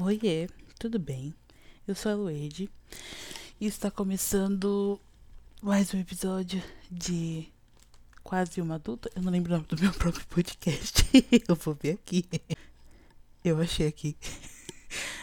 Oiê, 0.00 0.48
tudo 0.78 0.96
bem? 0.96 1.34
Eu 1.84 1.92
sou 1.92 2.12
a 2.12 2.14
Luede 2.14 2.70
e 3.60 3.66
está 3.66 3.90
começando 3.90 5.00
mais 5.60 5.92
um 5.92 5.98
episódio 5.98 6.62
de 6.88 7.48
Quase 8.22 8.60
uma 8.60 8.76
Adulta. 8.76 9.10
Eu 9.16 9.22
não 9.22 9.32
lembro 9.32 9.52
o 9.52 9.56
nome 9.56 9.66
do 9.66 9.82
meu 9.82 9.90
próprio 9.98 10.24
podcast. 10.28 11.02
Eu 11.48 11.56
vou 11.56 11.74
ver 11.74 11.94
aqui. 11.94 12.24
Eu 13.44 13.60
achei 13.60 13.88
aqui. 13.88 14.16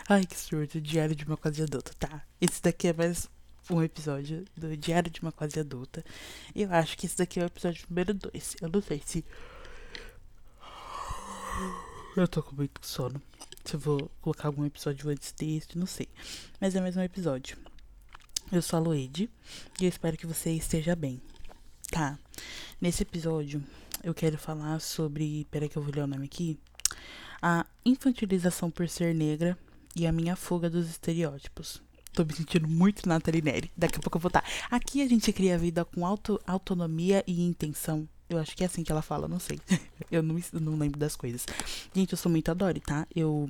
Ai, 0.10 0.26
que 0.26 0.38
surto. 0.38 0.82
Diário 0.82 1.16
de 1.16 1.24
uma 1.24 1.38
Quase 1.38 1.64
Adulta. 1.64 1.94
Tá, 1.98 2.22
esse 2.42 2.62
daqui 2.62 2.90
é 2.90 2.94
mais 2.94 3.30
um 3.70 3.82
episódio 3.82 4.44
do 4.58 4.76
Diário 4.76 5.10
de 5.10 5.22
uma 5.22 5.32
Quase 5.32 5.58
Adulta. 5.58 6.04
Eu 6.54 6.70
acho 6.74 6.98
que 6.98 7.06
esse 7.06 7.18
daqui 7.18 7.40
é 7.40 7.44
o 7.44 7.48
episódio 7.48 7.86
número 7.90 8.14
2. 8.14 8.58
Eu 8.62 8.68
não 8.68 8.82
sei 8.82 9.02
se. 9.06 9.24
Eu 12.18 12.28
tô 12.28 12.44
com 12.44 12.58
muito 12.58 12.86
sono. 12.86 13.22
Se 13.66 13.74
eu 13.74 13.80
vou 13.80 14.12
colocar 14.22 14.48
algum 14.48 14.64
episódio 14.64 15.10
antes 15.10 15.32
desse, 15.32 15.76
não 15.76 15.88
sei. 15.88 16.08
Mas 16.62 16.76
é 16.76 16.80
mais 16.80 16.96
um 16.96 17.02
episódio. 17.02 17.58
Eu 18.52 18.62
sou 18.62 18.78
a 18.78 18.80
Luide 18.80 19.28
e 19.82 19.86
eu 19.86 19.90
espero 19.90 20.16
que 20.16 20.28
você 20.28 20.52
esteja 20.52 20.96
bem. 20.96 21.20
Tá. 21.90 22.20
Nesse 22.80 23.02
episódio, 23.02 23.64
eu 24.04 24.14
quero 24.14 24.38
falar 24.38 24.80
sobre. 24.80 25.48
Peraí 25.50 25.68
que 25.68 25.76
eu 25.76 25.82
vou 25.82 25.92
ler 25.92 26.04
o 26.04 26.08
nome 26.08 26.26
aqui. 26.26 26.60
A 27.42 27.66
infantilização 27.84 28.70
por 28.70 28.88
ser 28.88 29.16
negra 29.16 29.58
e 29.96 30.06
a 30.06 30.12
minha 30.12 30.36
fuga 30.36 30.70
dos 30.70 30.88
estereótipos. 30.88 31.82
Tô 32.14 32.24
me 32.24 32.36
sentindo 32.36 32.68
muito 32.68 33.10
Nathalie 33.10 33.42
Neri. 33.42 33.72
Daqui 33.76 33.98
a 33.98 34.00
pouco 34.00 34.18
eu 34.18 34.22
vou 34.22 34.30
estar. 34.30 34.44
Aqui 34.70 35.02
a 35.02 35.08
gente 35.08 35.34
cria 35.34 35.56
a 35.56 35.58
vida 35.58 35.84
com 35.84 36.06
auto, 36.06 36.40
autonomia 36.46 37.24
e 37.26 37.42
intenção. 37.42 38.08
Eu 38.30 38.40
acho 38.40 38.56
que 38.56 38.64
é 38.64 38.68
assim 38.68 38.84
que 38.84 38.92
ela 38.92 39.02
fala, 39.02 39.28
não 39.28 39.40
sei. 39.40 39.60
eu 40.12 40.24
não, 40.24 40.40
não 40.54 40.78
lembro 40.78 41.00
das 41.00 41.16
coisas. 41.16 41.46
Gente, 41.94 42.14
eu 42.14 42.18
sou 42.18 42.32
muito 42.32 42.50
adore, 42.50 42.80
tá? 42.80 43.08
Eu 43.16 43.50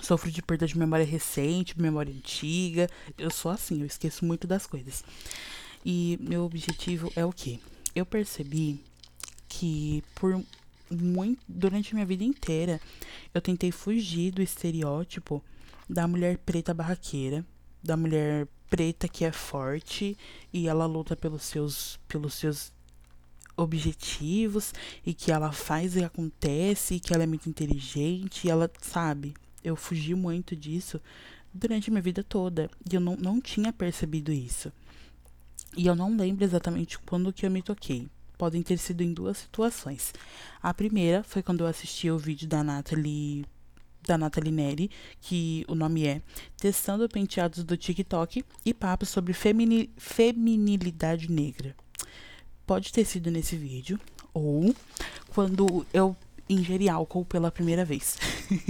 sofro 0.00 0.30
de 0.30 0.42
perda 0.42 0.66
de 0.66 0.78
memória 0.78 1.04
recente, 1.04 1.80
memória 1.80 2.12
antiga. 2.12 2.88
Eu 3.18 3.30
sou 3.30 3.50
assim, 3.50 3.80
eu 3.80 3.86
esqueço 3.86 4.24
muito 4.24 4.46
das 4.46 4.66
coisas. 4.66 5.04
E 5.84 6.18
meu 6.20 6.44
objetivo 6.44 7.12
é 7.16 7.24
o 7.24 7.32
quê? 7.32 7.58
Eu 7.94 8.06
percebi 8.06 8.82
que 9.48 10.02
por 10.14 10.42
muito 10.90 11.40
durante 11.48 11.94
minha 11.94 12.06
vida 12.06 12.24
inteira 12.24 12.80
eu 13.32 13.40
tentei 13.40 13.70
fugir 13.70 14.32
do 14.32 14.42
estereótipo 14.42 15.42
da 15.88 16.06
mulher 16.06 16.38
preta 16.38 16.74
barraqueira, 16.74 17.44
da 17.82 17.96
mulher 17.96 18.48
preta 18.68 19.08
que 19.08 19.24
é 19.24 19.32
forte 19.32 20.16
e 20.52 20.68
ela 20.68 20.86
luta 20.86 21.16
pelos 21.16 21.42
seus 21.42 21.98
pelos 22.08 22.34
seus 22.34 22.72
objetivos 23.60 24.72
e 25.04 25.14
que 25.14 25.30
ela 25.30 25.52
faz 25.52 25.96
e 25.96 26.04
acontece, 26.04 26.94
e 26.94 27.00
que 27.00 27.12
ela 27.12 27.22
é 27.22 27.26
muito 27.26 27.48
inteligente, 27.48 28.46
e 28.46 28.50
ela 28.50 28.70
sabe. 28.80 29.34
Eu 29.62 29.76
fugi 29.76 30.14
muito 30.14 30.56
disso 30.56 31.00
durante 31.52 31.90
minha 31.90 32.02
vida 32.02 32.22
toda 32.22 32.70
e 32.90 32.94
eu 32.94 33.00
não, 33.00 33.16
não 33.16 33.40
tinha 33.40 33.72
percebido 33.72 34.32
isso. 34.32 34.72
E 35.76 35.86
eu 35.86 35.94
não 35.94 36.16
lembro 36.16 36.44
exatamente 36.44 36.98
quando 36.98 37.32
que 37.32 37.46
eu 37.46 37.50
me 37.50 37.62
toquei. 37.62 38.08
Podem 38.38 38.62
ter 38.62 38.78
sido 38.78 39.02
em 39.02 39.12
duas 39.12 39.38
situações. 39.38 40.14
A 40.62 40.72
primeira 40.72 41.22
foi 41.22 41.42
quando 41.42 41.60
eu 41.60 41.66
assisti 41.66 42.10
o 42.10 42.18
vídeo 42.18 42.48
da 42.48 42.64
Natalie 42.64 43.44
da 44.02 44.16
Nathalie 44.16 44.50
Neri, 44.50 44.90
que 45.20 45.62
o 45.68 45.74
nome 45.74 46.06
é 46.06 46.22
Testando 46.56 47.06
Penteados 47.06 47.62
do 47.62 47.76
TikTok 47.76 48.42
e 48.64 48.72
Papos 48.72 49.10
sobre 49.10 49.34
femini, 49.34 49.90
Feminilidade 49.98 51.30
Negra 51.30 51.76
pode 52.70 52.92
ter 52.92 53.04
sido 53.04 53.32
nesse 53.32 53.56
vídeo 53.56 53.98
ou 54.32 54.72
quando 55.34 55.84
eu 55.92 56.14
ingeri 56.48 56.88
álcool 56.88 57.24
pela 57.24 57.50
primeira 57.50 57.84
vez. 57.84 58.16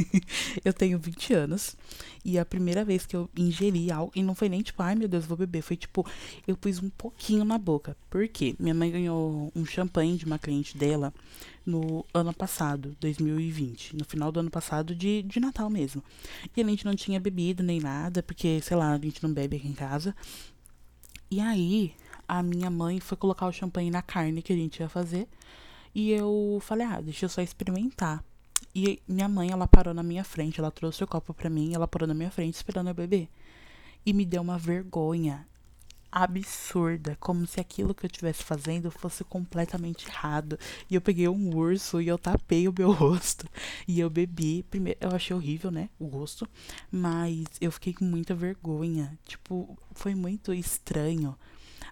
eu 0.65 0.73
tenho 0.73 0.99
20 0.99 1.35
anos 1.35 1.77
e 2.25 2.39
a 2.39 2.45
primeira 2.47 2.83
vez 2.83 3.05
que 3.05 3.15
eu 3.15 3.29
ingeri 3.37 3.93
álcool, 3.93 4.19
e 4.19 4.23
não 4.23 4.35
foi 4.35 4.49
nem 4.49 4.63
tipo, 4.63 4.83
ai 4.83 4.95
meu 4.95 5.07
Deus, 5.07 5.27
vou 5.27 5.37
beber, 5.37 5.61
foi 5.61 5.77
tipo, 5.77 6.07
eu 6.49 6.57
pus 6.57 6.83
um 6.83 6.89
pouquinho 6.89 7.45
na 7.45 7.59
boca. 7.59 7.95
Por 8.09 8.27
quê? 8.27 8.57
Minha 8.59 8.73
mãe 8.75 8.91
ganhou 8.91 9.53
um 9.55 9.67
champanhe 9.67 10.17
de 10.17 10.25
uma 10.25 10.39
cliente 10.39 10.79
dela 10.79 11.13
no 11.67 12.03
ano 12.15 12.33
passado, 12.33 12.97
2020, 13.01 13.97
no 13.97 14.05
final 14.07 14.33
do 14.33 14.41
ano 14.41 14.51
passado, 14.51 14.95
de, 14.95 15.21
de 15.25 15.39
Natal 15.39 15.69
mesmo. 15.69 16.03
E 16.57 16.63
a 16.63 16.65
gente 16.65 16.87
não 16.87 16.97
tinha 16.97 17.21
bebido 17.21 17.63
nem 17.63 17.81
nada, 17.81 18.23
porque, 18.23 18.63
sei 18.63 18.79
lá, 18.79 18.95
a 18.95 18.99
gente 18.99 19.23
não 19.23 19.31
bebe 19.31 19.59
aqui 19.59 19.69
em 19.69 19.75
casa. 19.75 20.17
E 21.31 21.39
aí, 21.39 21.95
a 22.31 22.45
minha 22.45 22.71
mãe 22.71 23.01
foi 23.01 23.17
colocar 23.17 23.49
o 23.49 23.53
champanhe 23.53 23.91
na 23.91 24.03
carne 24.03 24.41
que 24.41 24.53
a 24.53 24.57
gente 24.57 24.79
ia 24.79 24.89
fazer. 24.89 25.27
E 25.93 26.13
eu 26.13 26.61
falei, 26.63 26.87
ah, 26.87 27.01
deixa 27.01 27.25
eu 27.25 27.29
só 27.29 27.43
experimentar. 27.43 28.25
E 28.73 29.03
minha 29.09 29.29
mãe, 29.29 29.51
ela 29.51 29.67
parou 29.67 29.93
na 29.93 30.05
minha 30.05 30.23
frente, 30.23 30.61
ela 30.61 30.71
trouxe 30.71 31.03
o 31.03 31.09
copo 31.09 31.35
pra 31.35 31.51
mim, 31.51 31.75
ela 31.75 31.89
parou 31.89 32.07
na 32.07 32.15
minha 32.15 32.31
frente 32.31 32.55
esperando 32.55 32.87
eu 32.87 32.95
beber. 32.95 33.29
E 34.07 34.13
me 34.13 34.25
deu 34.25 34.43
uma 34.43 34.57
vergonha 34.57 35.45
absurda, 36.13 37.17
como 37.19 37.45
se 37.49 37.59
aquilo 37.59 37.93
que 37.93 38.07
eu 38.07 38.09
estivesse 38.09 38.45
fazendo 38.45 38.93
fosse 38.93 39.25
completamente 39.25 40.07
errado. 40.07 40.57
E 40.89 40.95
eu 40.95 41.01
peguei 41.01 41.27
um 41.27 41.57
urso 41.57 42.01
e 42.01 42.07
eu 42.07 42.17
tapei 42.17 42.69
o 42.69 42.75
meu 42.79 42.93
rosto. 42.95 43.45
E 43.89 43.99
eu 43.99 44.09
bebi. 44.09 44.63
Primeiro, 44.71 45.01
eu 45.01 45.11
achei 45.11 45.35
horrível, 45.35 45.73
né? 45.73 45.91
O 45.99 46.07
gosto. 46.07 46.49
Mas 46.93 47.45
eu 47.61 47.73
fiquei 47.73 47.93
com 47.93 48.05
muita 48.05 48.37
vergonha. 48.37 49.19
Tipo, 49.27 49.77
foi 49.95 50.15
muito 50.15 50.55
estranho 50.55 51.37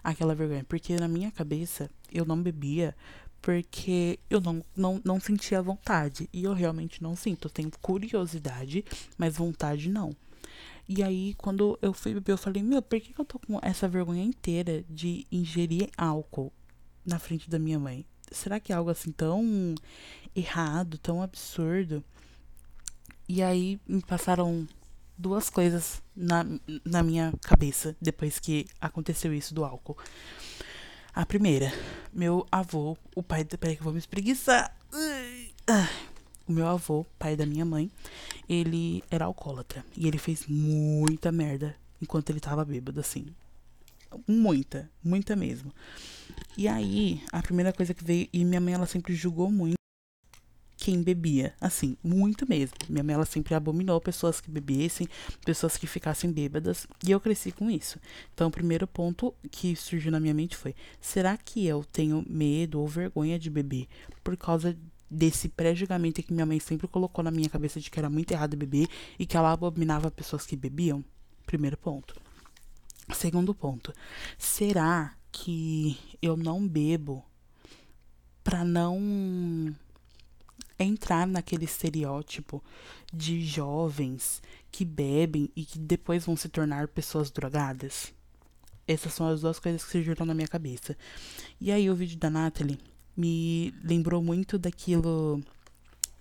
aquela 0.03 0.35
vergonha. 0.35 0.63
Porque 0.63 0.95
na 0.95 1.07
minha 1.07 1.31
cabeça 1.31 1.89
eu 2.11 2.25
não 2.25 2.41
bebia 2.41 2.95
porque 3.41 4.19
eu 4.29 4.41
não, 4.41 4.63
não, 4.75 5.01
não 5.03 5.19
sentia 5.19 5.61
vontade. 5.61 6.29
E 6.33 6.43
eu 6.43 6.53
realmente 6.53 7.01
não 7.01 7.15
sinto. 7.15 7.47
Eu 7.47 7.51
tenho 7.51 7.71
curiosidade, 7.81 8.83
mas 9.17 9.37
vontade 9.37 9.89
não. 9.89 10.15
E 10.87 11.03
aí, 11.03 11.35
quando 11.35 11.77
eu 11.81 11.93
fui 11.93 12.13
beber, 12.13 12.31
eu 12.31 12.37
falei: 12.37 12.63
Meu, 12.63 12.81
por 12.81 12.99
que, 12.99 13.13
eu 13.17 13.25
tô 13.25 13.37
com 13.39 13.59
essa 13.61 13.87
vergonha 13.87 14.23
inteira 14.23 14.83
de 14.89 15.25
ingerir 15.31 15.89
álcool 15.95 16.51
na 17.05 17.19
frente 17.19 17.49
da 17.49 17.59
minha 17.59 17.79
mãe? 17.79 18.05
Será 18.31 18.59
que 18.59 18.71
é 18.71 18.75
algo 18.75 18.89
assim 18.89 19.11
tão 19.11 19.75
errado, 20.35 20.97
tão 20.97 21.21
absurdo? 21.21 22.03
E 23.27 23.43
aí 23.43 23.79
me 23.87 24.01
passaram 24.01 24.67
duas 25.19 25.49
coisas 25.49 26.01
na, 26.15 26.45
na 26.85 27.03
minha 27.03 27.33
cabeça 27.41 27.95
depois 28.01 28.39
que 28.39 28.65
aconteceu 28.79 29.33
isso 29.33 29.53
do 29.53 29.65
álcool. 29.65 29.97
A 31.13 31.25
primeira, 31.25 31.73
meu 32.13 32.47
avô, 32.49 32.97
o 33.13 33.21
pai. 33.21 33.43
Peraí 33.43 33.75
que 33.75 33.81
eu 33.81 33.83
vou 33.83 33.93
me 33.93 33.99
espreguiçar. 33.99 34.73
O 36.47 36.51
meu 36.51 36.67
avô, 36.67 37.05
pai 37.17 37.35
da 37.35 37.45
minha 37.45 37.65
mãe, 37.65 37.91
ele 38.47 39.03
era 39.11 39.25
alcoólatra. 39.25 39.85
E 39.97 40.07
ele 40.07 40.17
fez 40.17 40.45
muita 40.47 41.31
merda 41.31 41.75
enquanto 42.01 42.29
ele 42.29 42.39
tava 42.39 42.63
bêbado, 42.63 42.99
assim. 42.99 43.27
Muita, 44.27 44.89
muita 45.03 45.35
mesmo. 45.35 45.71
E 46.57 46.67
aí, 46.67 47.21
a 47.31 47.41
primeira 47.41 47.73
coisa 47.73 47.93
que 47.93 48.03
veio. 48.03 48.27
E 48.31 48.45
minha 48.45 48.61
mãe, 48.61 48.73
ela 48.73 48.87
sempre 48.87 49.13
julgou 49.13 49.51
muito 49.51 49.78
quem 50.79 51.03
bebia, 51.03 51.53
assim, 51.59 51.97
muito 52.01 52.47
mesmo. 52.47 52.77
Minha 52.87 53.03
mãe 53.03 53.13
ela 53.13 53.25
sempre 53.25 53.53
abominou 53.53 53.99
pessoas 53.99 54.39
que 54.39 54.49
bebessem, 54.49 55.09
pessoas 55.43 55.75
que 55.75 55.85
ficassem 55.85 56.31
bêbadas, 56.31 56.87
e 57.05 57.11
eu 57.11 57.19
cresci 57.19 57.51
com 57.51 57.69
isso. 57.69 57.99
Então, 58.33 58.47
o 58.47 58.51
primeiro 58.51 58.87
ponto 58.87 59.35
que 59.51 59.75
surgiu 59.75 60.09
na 60.09 60.21
minha 60.21 60.33
mente 60.33 60.55
foi: 60.55 60.73
será 61.01 61.35
que 61.35 61.65
eu 61.65 61.83
tenho 61.83 62.25
medo 62.25 62.79
ou 62.79 62.87
vergonha 62.87 63.37
de 63.37 63.49
beber 63.49 63.87
por 64.23 64.37
causa 64.37 64.75
desse 65.11 65.49
pré-julgamento 65.49 66.23
que 66.23 66.31
minha 66.31 66.45
mãe 66.45 66.61
sempre 66.61 66.87
colocou 66.87 67.25
na 67.25 67.31
minha 67.31 67.49
cabeça 67.49 67.81
de 67.81 67.91
que 67.91 67.99
era 67.99 68.09
muito 68.09 68.31
errado 68.31 68.55
beber 68.55 68.87
e 69.19 69.25
que 69.25 69.35
ela 69.35 69.51
abominava 69.51 70.09
pessoas 70.09 70.45
que 70.45 70.55
bebiam? 70.55 71.03
Primeiro 71.45 71.75
ponto. 71.75 72.15
Segundo 73.13 73.53
ponto: 73.53 73.93
será 74.37 75.13
que 75.29 75.97
eu 76.21 76.37
não 76.37 76.65
bebo 76.65 77.21
para 78.45 78.63
não 78.63 79.75
entrar 80.79 81.27
naquele 81.27 81.65
estereótipo 81.65 82.63
de 83.13 83.45
jovens 83.45 84.41
que 84.71 84.85
bebem 84.85 85.49
e 85.55 85.65
que 85.65 85.77
depois 85.77 86.25
vão 86.25 86.37
se 86.37 86.47
tornar 86.47 86.87
pessoas 86.87 87.29
drogadas. 87.29 88.13
Essas 88.87 89.13
são 89.13 89.27
as 89.27 89.41
duas 89.41 89.59
coisas 89.59 89.83
que 89.83 89.91
surgiram 89.91 90.25
na 90.25 90.33
minha 90.33 90.47
cabeça. 90.47 90.97
E 91.59 91.71
aí 91.71 91.89
o 91.89 91.95
vídeo 91.95 92.17
da 92.17 92.29
Natalie 92.29 92.79
me 93.15 93.73
lembrou 93.83 94.23
muito 94.23 94.57
daquilo 94.57 95.43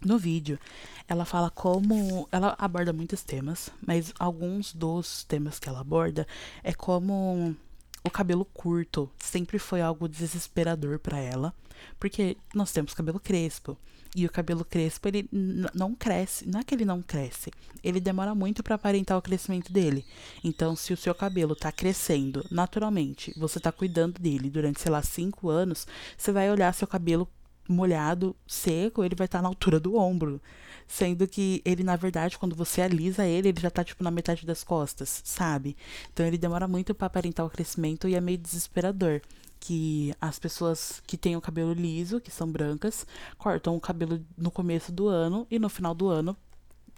no 0.04 0.18
vídeo. 0.18 0.58
Ela 1.06 1.24
fala 1.24 1.50
como. 1.50 2.28
Ela 2.30 2.54
aborda 2.58 2.92
muitos 2.92 3.22
temas, 3.22 3.70
mas 3.84 4.12
alguns 4.18 4.74
dos 4.74 5.24
temas 5.24 5.58
que 5.58 5.68
ela 5.68 5.80
aborda 5.80 6.26
é 6.62 6.72
como 6.72 7.56
o 8.04 8.10
cabelo 8.10 8.44
curto 8.44 9.10
sempre 9.18 9.58
foi 9.58 9.80
algo 9.80 10.08
desesperador 10.08 10.98
para 10.98 11.18
ela, 11.18 11.54
porque 11.98 12.36
nós 12.54 12.72
temos 12.72 12.94
cabelo 12.94 13.20
crespo. 13.20 13.76
E 14.16 14.24
o 14.24 14.30
cabelo 14.30 14.64
crespo, 14.64 15.06
ele 15.06 15.28
não 15.74 15.94
cresce. 15.94 16.48
Não 16.48 16.60
é 16.60 16.64
que 16.64 16.74
ele 16.74 16.84
não 16.84 17.02
cresce. 17.02 17.50
Ele 17.84 18.00
demora 18.00 18.34
muito 18.34 18.62
para 18.62 18.74
aparentar 18.74 19.18
o 19.18 19.22
crescimento 19.22 19.70
dele. 19.70 20.04
Então, 20.42 20.74
se 20.74 20.94
o 20.94 20.96
seu 20.96 21.14
cabelo 21.14 21.54
tá 21.54 21.70
crescendo 21.70 22.44
naturalmente, 22.50 23.34
você 23.36 23.60
tá 23.60 23.70
cuidando 23.70 24.18
dele 24.18 24.48
durante, 24.48 24.80
sei 24.80 24.90
lá, 24.90 25.02
cinco 25.02 25.50
anos, 25.50 25.86
você 26.16 26.32
vai 26.32 26.50
olhar 26.50 26.72
seu 26.72 26.88
cabelo 26.88 27.28
molhado, 27.68 28.34
seco, 28.46 29.04
ele 29.04 29.14
vai 29.14 29.26
estar 29.26 29.38
tá 29.38 29.42
na 29.42 29.48
altura 29.48 29.78
do 29.78 29.96
ombro. 29.96 30.40
Sendo 30.86 31.28
que 31.28 31.60
ele, 31.64 31.84
na 31.84 31.96
verdade, 31.96 32.38
quando 32.38 32.56
você 32.56 32.80
alisa 32.80 33.26
ele, 33.26 33.48
ele 33.48 33.60
já 33.60 33.70
tá, 33.70 33.84
tipo, 33.84 34.02
na 34.02 34.10
metade 34.10 34.46
das 34.46 34.64
costas, 34.64 35.20
sabe? 35.24 35.76
Então 36.12 36.24
ele 36.24 36.38
demora 36.38 36.66
muito 36.66 36.94
para 36.94 37.06
aparentar 37.06 37.44
o 37.44 37.50
crescimento 37.50 38.08
e 38.08 38.14
é 38.14 38.20
meio 38.20 38.38
desesperador. 38.38 39.20
Que 39.60 40.14
as 40.20 40.38
pessoas 40.38 41.02
que 41.06 41.16
têm 41.16 41.36
o 41.36 41.40
cabelo 41.40 41.72
liso, 41.72 42.20
que 42.20 42.30
são 42.30 42.50
brancas, 42.50 43.06
cortam 43.36 43.76
o 43.76 43.80
cabelo 43.80 44.24
no 44.36 44.50
começo 44.50 44.92
do 44.92 45.08
ano 45.08 45.46
e 45.50 45.58
no 45.58 45.68
final 45.68 45.94
do 45.94 46.08
ano 46.08 46.36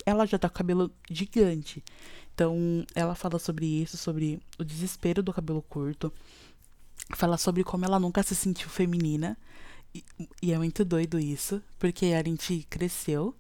ela 0.05 0.27
já 0.27 0.39
tá 0.39 0.49
com 0.49 0.55
o 0.55 0.59
cabelo 0.59 0.91
gigante. 1.11 1.83
Então, 2.35 2.85
ela 2.95 3.15
fala 3.15 3.39
sobre 3.39 3.67
isso, 3.67 3.97
sobre 3.97 4.41
o 4.59 4.65
desespero 4.65 5.23
do 5.23 5.33
cabelo 5.33 5.63
curto. 5.63 6.13
Fala 7.15 7.37
sobre 7.37 7.65
como 7.65 7.85
ela 7.85 7.99
nunca 7.99 8.23
se 8.23 8.35
sentiu 8.35 8.69
feminina. 8.69 9.37
E, 9.95 10.53
é 10.53 10.59
muito 10.59 10.85
doido 10.85 11.19
isso, 11.19 11.63
porque 11.79 12.07
a 12.07 12.23
gente 12.23 12.67
cresceu 12.71 13.35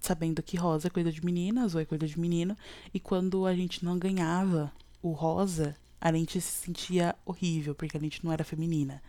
sabendo 0.00 0.42
que 0.42 0.56
rosa 0.56 0.86
é 0.86 0.90
coisa 0.90 1.10
de 1.10 1.24
menina, 1.24 1.64
azul 1.64 1.80
é 1.80 1.84
coisa 1.84 2.06
de 2.06 2.18
menino. 2.18 2.56
E 2.94 3.00
quando 3.00 3.44
a 3.44 3.54
gente 3.54 3.84
não 3.84 3.98
ganhava 3.98 4.72
o 5.02 5.12
rosa, 5.12 5.76
a 6.00 6.12
gente 6.12 6.40
se 6.40 6.64
sentia 6.64 7.14
horrível, 7.24 7.74
porque 7.74 7.96
a 7.96 8.00
gente 8.00 8.24
não 8.24 8.32
era 8.32 8.44
feminina. 8.44 9.02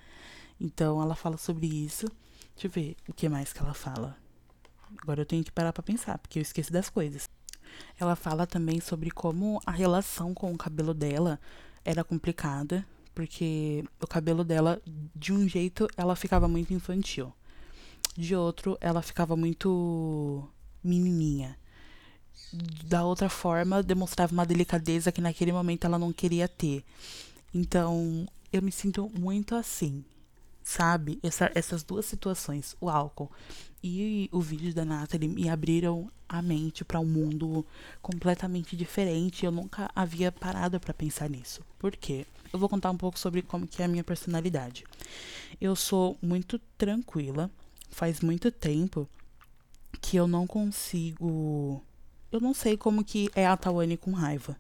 Então, 0.60 1.02
ela 1.02 1.16
fala 1.16 1.38
sobre 1.38 1.68
isso. 1.68 2.08
Deixa 2.56 2.68
eu 2.68 2.72
ver 2.72 2.98
o 3.08 3.14
que 3.14 3.30
mais 3.30 3.54
que 3.54 3.60
ela 3.60 3.74
fala. 3.74 4.18
Agora 5.02 5.22
eu 5.22 5.26
tenho 5.26 5.44
que 5.44 5.52
parar 5.52 5.72
pra 5.72 5.84
pensar, 5.84 6.18
porque 6.18 6.40
eu 6.40 6.42
esqueci 6.42 6.72
das 6.72 6.90
coisas. 6.90 7.30
Ela 8.00 8.16
fala 8.16 8.48
também 8.48 8.80
sobre 8.80 9.12
como 9.12 9.62
a 9.66 9.72
relação 9.72 10.34
com 10.34 10.52
o 10.52 10.58
cabelo 10.58 10.94
dela 10.94 11.40
era 11.86 12.04
complicada, 12.04 12.86
porque 13.18 13.84
o 14.00 14.06
cabelo 14.06 14.44
dela, 14.44 14.80
de 15.16 15.34
um 15.34 15.50
jeito, 15.50 15.88
ela 15.98 16.16
ficava 16.16 16.48
muito 16.48 16.72
infantil. 16.72 17.34
De 18.16 18.36
outro, 18.36 18.78
ela 18.80 19.02
ficava 19.02 19.36
muito 19.36 20.48
menininha. 20.84 21.58
Da 22.86 23.04
outra 23.04 23.28
forma, 23.28 23.82
demonstrava 23.82 24.34
uma 24.34 24.46
delicadeza 24.46 25.12
que 25.12 25.20
naquele 25.20 25.52
momento 25.52 25.86
ela 25.86 25.98
não 25.98 26.14
queria 26.14 26.48
ter. 26.48 26.86
Então, 27.52 28.28
eu 28.54 28.62
me 28.62 28.72
sinto 28.72 29.12
muito 29.18 29.56
assim 29.56 30.06
sabe? 30.68 31.18
Essa, 31.24 31.50
essas 31.56 31.82
duas 31.82 32.06
situações, 32.06 32.76
o 32.82 32.90
álcool 32.90 33.32
e 33.84 34.30
o 34.32 34.42
vídeo 34.42 34.74
da 34.74 34.84
Nathalie, 34.84 35.28
me 35.28 35.50
abriram 35.50 36.12
a 36.28 36.42
mente 36.42 36.84
para 36.84 37.00
um 37.00 37.06
mundo 37.06 37.66
completamente 38.02 38.76
diferente. 38.76 39.46
Eu 39.46 39.52
nunca 39.52 39.90
havia 39.96 40.32
parado 40.32 40.80
para 40.80 40.94
pensar 40.94 41.30
nisso. 41.30 41.62
Por 41.80 41.96
quê? 41.96 42.26
Eu 42.52 42.60
vou 42.60 42.70
contar 42.70 42.92
um 42.92 42.98
pouco 42.98 43.20
sobre 43.20 43.42
como 43.42 43.68
que 43.68 43.82
é 43.82 43.86
a 43.86 43.88
minha 43.88 44.04
personalidade. 44.04 44.84
Eu 45.60 45.76
sou 45.76 46.18
muito 46.22 46.60
tranquila. 46.78 47.50
Faz 47.90 48.20
muito 48.22 48.52
tempo 48.52 49.08
que 50.02 50.18
eu 50.18 50.28
não 50.28 50.46
consigo. 50.46 51.84
Eu 52.32 52.40
não 52.40 52.54
sei 52.54 52.76
como 52.76 53.04
que 53.04 53.30
é 53.36 53.48
a 53.48 53.56
Tawane 53.56 53.98
com 53.98 54.12
raiva. 54.12 54.58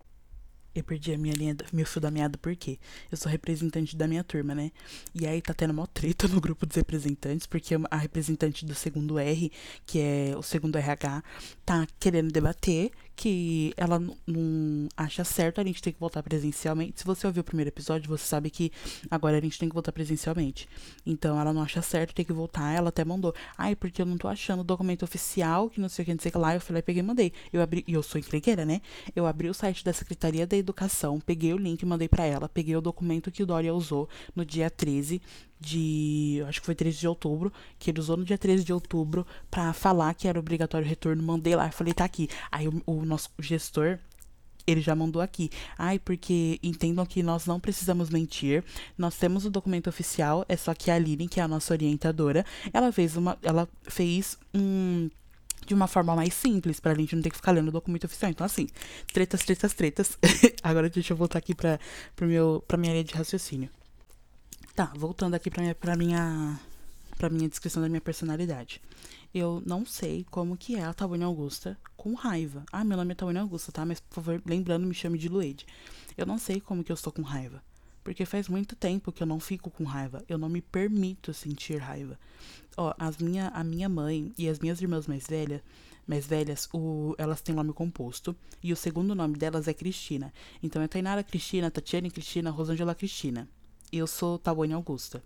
Eu 0.78 0.84
perdi 0.84 1.12
a 1.12 1.18
minha 1.18 1.34
linha, 1.34 1.58
meu 1.74 1.88
fio 1.88 2.00
da 2.00 2.12
meada 2.12 2.38
porque 2.38 2.78
eu 3.12 3.18
sou 3.18 3.32
representante 3.32 3.96
da 3.98 4.08
minha 4.08 4.24
turma, 4.24 4.54
né? 4.54 4.72
E 5.16 5.26
aí 5.26 5.42
tá 5.42 5.52
tendo 5.52 5.72
uma 5.72 5.88
treta 5.88 6.28
no 6.28 6.40
grupo 6.40 6.68
dos 6.68 6.76
representantes, 6.76 7.48
porque 7.48 7.74
a 7.90 7.98
representante 7.98 8.64
do 8.64 8.76
segundo 8.76 9.18
R, 9.18 9.52
que 9.88 10.00
é 10.00 10.34
o 10.38 10.44
segundo 10.44 10.76
RH, 10.76 11.24
tá 11.66 11.88
querendo 12.00 12.32
debater 12.32 12.92
que 13.18 13.74
ela 13.76 14.00
não 14.00 14.88
acha 14.96 15.24
certo 15.24 15.60
a 15.60 15.64
gente 15.64 15.82
ter 15.82 15.92
que 15.92 16.00
voltar 16.00 16.22
presencialmente. 16.22 17.00
Se 17.00 17.06
você 17.06 17.26
ouviu 17.26 17.42
o 17.42 17.44
primeiro 17.44 17.70
episódio, 17.70 18.08
você 18.08 18.24
sabe 18.24 18.52
que 18.52 18.72
agora 19.10 19.40
a 19.40 19.42
gente 19.42 19.58
tem 19.58 19.68
que 19.68 19.74
voltar 19.74 19.92
presencialmente. 19.92 20.70
Então 21.04 21.40
ela 21.40 21.52
não 21.52 21.64
acha 21.64 21.82
certo 21.82 22.14
ter 22.14 22.24
que 22.24 22.32
voltar, 22.32 22.72
ela 22.74 22.90
até 22.90 23.04
mandou. 23.04 23.34
Ai, 23.58 23.76
porque 23.76 24.04
eu 24.04 24.06
não 24.06 24.18
tô 24.18 24.28
achando 24.28 24.60
o 24.60 24.64
documento 24.64 25.02
oficial, 25.02 25.68
que 25.68 25.82
não 25.82 25.90
sei 25.90 26.04
o 26.04 26.06
que, 26.06 26.14
não 26.14 26.20
sei 26.20 26.30
o 26.30 26.32
que 26.32 26.38
lá. 26.38 26.54
Eu 26.54 26.62
falei, 26.62 26.84
peguei 26.84 27.02
e 27.02 27.06
mandei. 27.06 27.34
Eu 27.52 27.62
abri, 27.64 27.84
e 27.88 27.94
eu 27.94 28.04
sou 28.04 28.20
entregueira, 28.20 28.64
né? 28.64 28.82
Eu 29.16 29.26
abri 29.26 29.50
o 29.50 29.54
site 29.54 29.84
da 29.84 29.92
Secretaria 29.92 30.46
da 30.46 30.56
Educação, 30.56 31.20
peguei 31.20 31.52
o 31.54 31.58
link 31.58 31.82
e 31.82 31.86
mandei 31.88 32.08
para 32.08 32.24
ela. 32.24 32.48
Peguei 32.48 32.76
o 32.76 32.82
documento 32.82 33.32
que 33.32 33.42
o 33.42 33.48
Dória 33.48 33.74
usou 33.74 34.08
no 34.36 34.46
dia 34.46 34.70
13 34.70 35.20
de. 35.60 36.44
Acho 36.48 36.60
que 36.60 36.66
foi 36.66 36.76
13 36.76 37.00
de 37.00 37.08
outubro, 37.08 37.52
que 37.80 37.92
ele 37.92 38.00
usou 38.00 38.18
no 38.18 38.26
dia 38.26 38.38
13 38.38 38.64
de 38.64 38.74
outubro 38.74 39.26
para 39.50 39.74
falar 39.74 40.14
que 40.14 40.28
era 40.28 40.40
obrigatório 40.40 40.86
o 40.86 40.90
retorno. 40.90 41.22
Mandei 41.24 41.56
lá, 41.56 41.72
falei, 41.72 41.94
tá 41.94 42.06
aqui. 42.06 42.30
Aí 42.52 42.68
o, 42.68 42.82
o 42.86 43.06
nosso 43.06 43.30
gestor, 43.40 44.00
ele 44.66 44.82
já 44.82 44.96
mandou 44.96 45.22
aqui. 45.22 45.50
Ai, 45.78 45.98
porque 45.98 46.60
entendam 46.62 47.06
que 47.06 47.24
nós 47.24 47.46
não 47.46 47.60
precisamos 47.60 48.10
mentir. 48.10 48.64
Nós 48.98 49.16
temos 49.16 49.46
o 49.46 49.50
documento 49.50 49.88
oficial, 49.88 50.46
é 50.50 50.58
só 50.58 50.74
que 50.74 50.92
a 50.92 50.96
Aline, 50.96 51.28
que 51.28 51.40
é 51.40 51.44
a 51.44 51.48
nossa 51.48 51.74
orientadora, 51.74 52.46
ela 52.74 52.92
fez 52.92 53.16
uma. 53.16 53.38
Ela 53.42 53.68
fez 53.84 54.38
um 54.54 55.10
de 55.66 55.74
uma 55.74 55.88
forma 55.88 56.16
mais 56.16 56.34
simples, 56.34 56.80
pra 56.80 56.94
gente 56.94 57.14
não 57.14 57.22
ter 57.22 57.30
que 57.30 57.36
ficar 57.36 57.52
lendo 57.52 57.68
o 57.68 57.72
documento 57.72 58.06
oficial. 58.06 58.32
Então, 58.32 58.46
assim, 58.46 58.68
tretas, 59.12 59.44
tretas, 59.44 59.74
tretas. 59.74 60.18
Agora 60.64 60.90
deixa 60.90 61.12
eu 61.12 61.18
voltar 61.18 61.40
aqui 61.40 61.54
pra, 61.54 61.78
pro 62.16 62.26
meu, 62.26 62.64
pra 62.66 62.78
minha 62.78 62.94
linha 62.94 63.04
de 63.04 63.14
raciocínio. 63.14 63.70
Tá, 64.78 64.94
voltando 64.96 65.34
aqui 65.34 65.50
pra 65.50 65.64
minha, 65.64 65.74
pra 65.74 65.96
minha, 65.96 66.60
pra 67.18 67.32
minha 67.32 67.50
descrição 67.50 67.82
da 67.82 67.90
minha 67.90 68.00
personalidade. 68.00 68.80
Eu 69.34 69.60
não 69.66 69.84
sei 69.84 70.24
como 70.30 70.56
que 70.56 70.76
é 70.76 70.84
a 70.84 70.94
Tawane 70.94 71.24
Augusta 71.24 71.76
com 71.96 72.14
raiva. 72.14 72.64
Ah, 72.72 72.84
meu 72.84 72.96
nome 72.96 73.14
é 73.14 73.16
Tawane 73.16 73.40
Augusta, 73.40 73.72
tá? 73.72 73.84
Mas, 73.84 74.00
por 74.00 74.14
favor, 74.14 74.40
lembrando, 74.46 74.86
me 74.86 74.94
chame 74.94 75.18
de 75.18 75.30
Luede. 75.30 75.66
Eu 76.16 76.28
não 76.28 76.38
sei 76.38 76.62
como 76.62 76.84
que 76.84 76.92
eu 76.92 76.94
estou 76.94 77.12
com 77.12 77.24
raiva. 77.24 77.64
Porque 78.04 78.24
faz 78.24 78.48
muito 78.48 78.76
tempo 78.76 79.12
que 79.12 79.24
eu 79.24 79.26
não 79.26 79.40
fico 79.40 79.72
com 79.72 79.84
raiva. 79.84 80.24
Eu 80.30 80.38
não 80.38 80.48
me 80.48 80.62
permito 80.62 81.34
sentir 81.34 81.78
raiva. 81.78 82.20
Ó, 82.78 82.94
as 83.00 83.18
minha, 83.18 83.48
a 83.48 83.64
minha 83.64 83.90
mãe 83.90 84.32
e 84.38 84.48
as 84.48 84.60
minhas 84.60 84.80
irmãs 84.80 85.08
mais 85.08 85.26
velhas, 85.26 85.62
mais 86.06 86.28
velhas, 86.28 86.70
o, 86.72 87.16
elas 87.18 87.42
têm 87.42 87.56
nome 87.56 87.74
composto. 87.74 88.36
E 88.62 88.72
o 88.72 88.76
segundo 88.76 89.16
nome 89.16 89.38
delas 89.38 89.68
é 89.68 89.74
Cristina. 89.74 90.32
Então 90.62 90.84
é 90.84 90.88
Tainara 90.88 91.24
Cristina, 91.24 91.72
Tatiane 91.72 92.12
Cristina, 92.12 92.52
Rosângela 92.52 92.94
Cristina. 92.94 93.50
Eu 93.92 94.06
sou 94.06 94.38
Tawane 94.38 94.74
Augusta. 94.74 95.24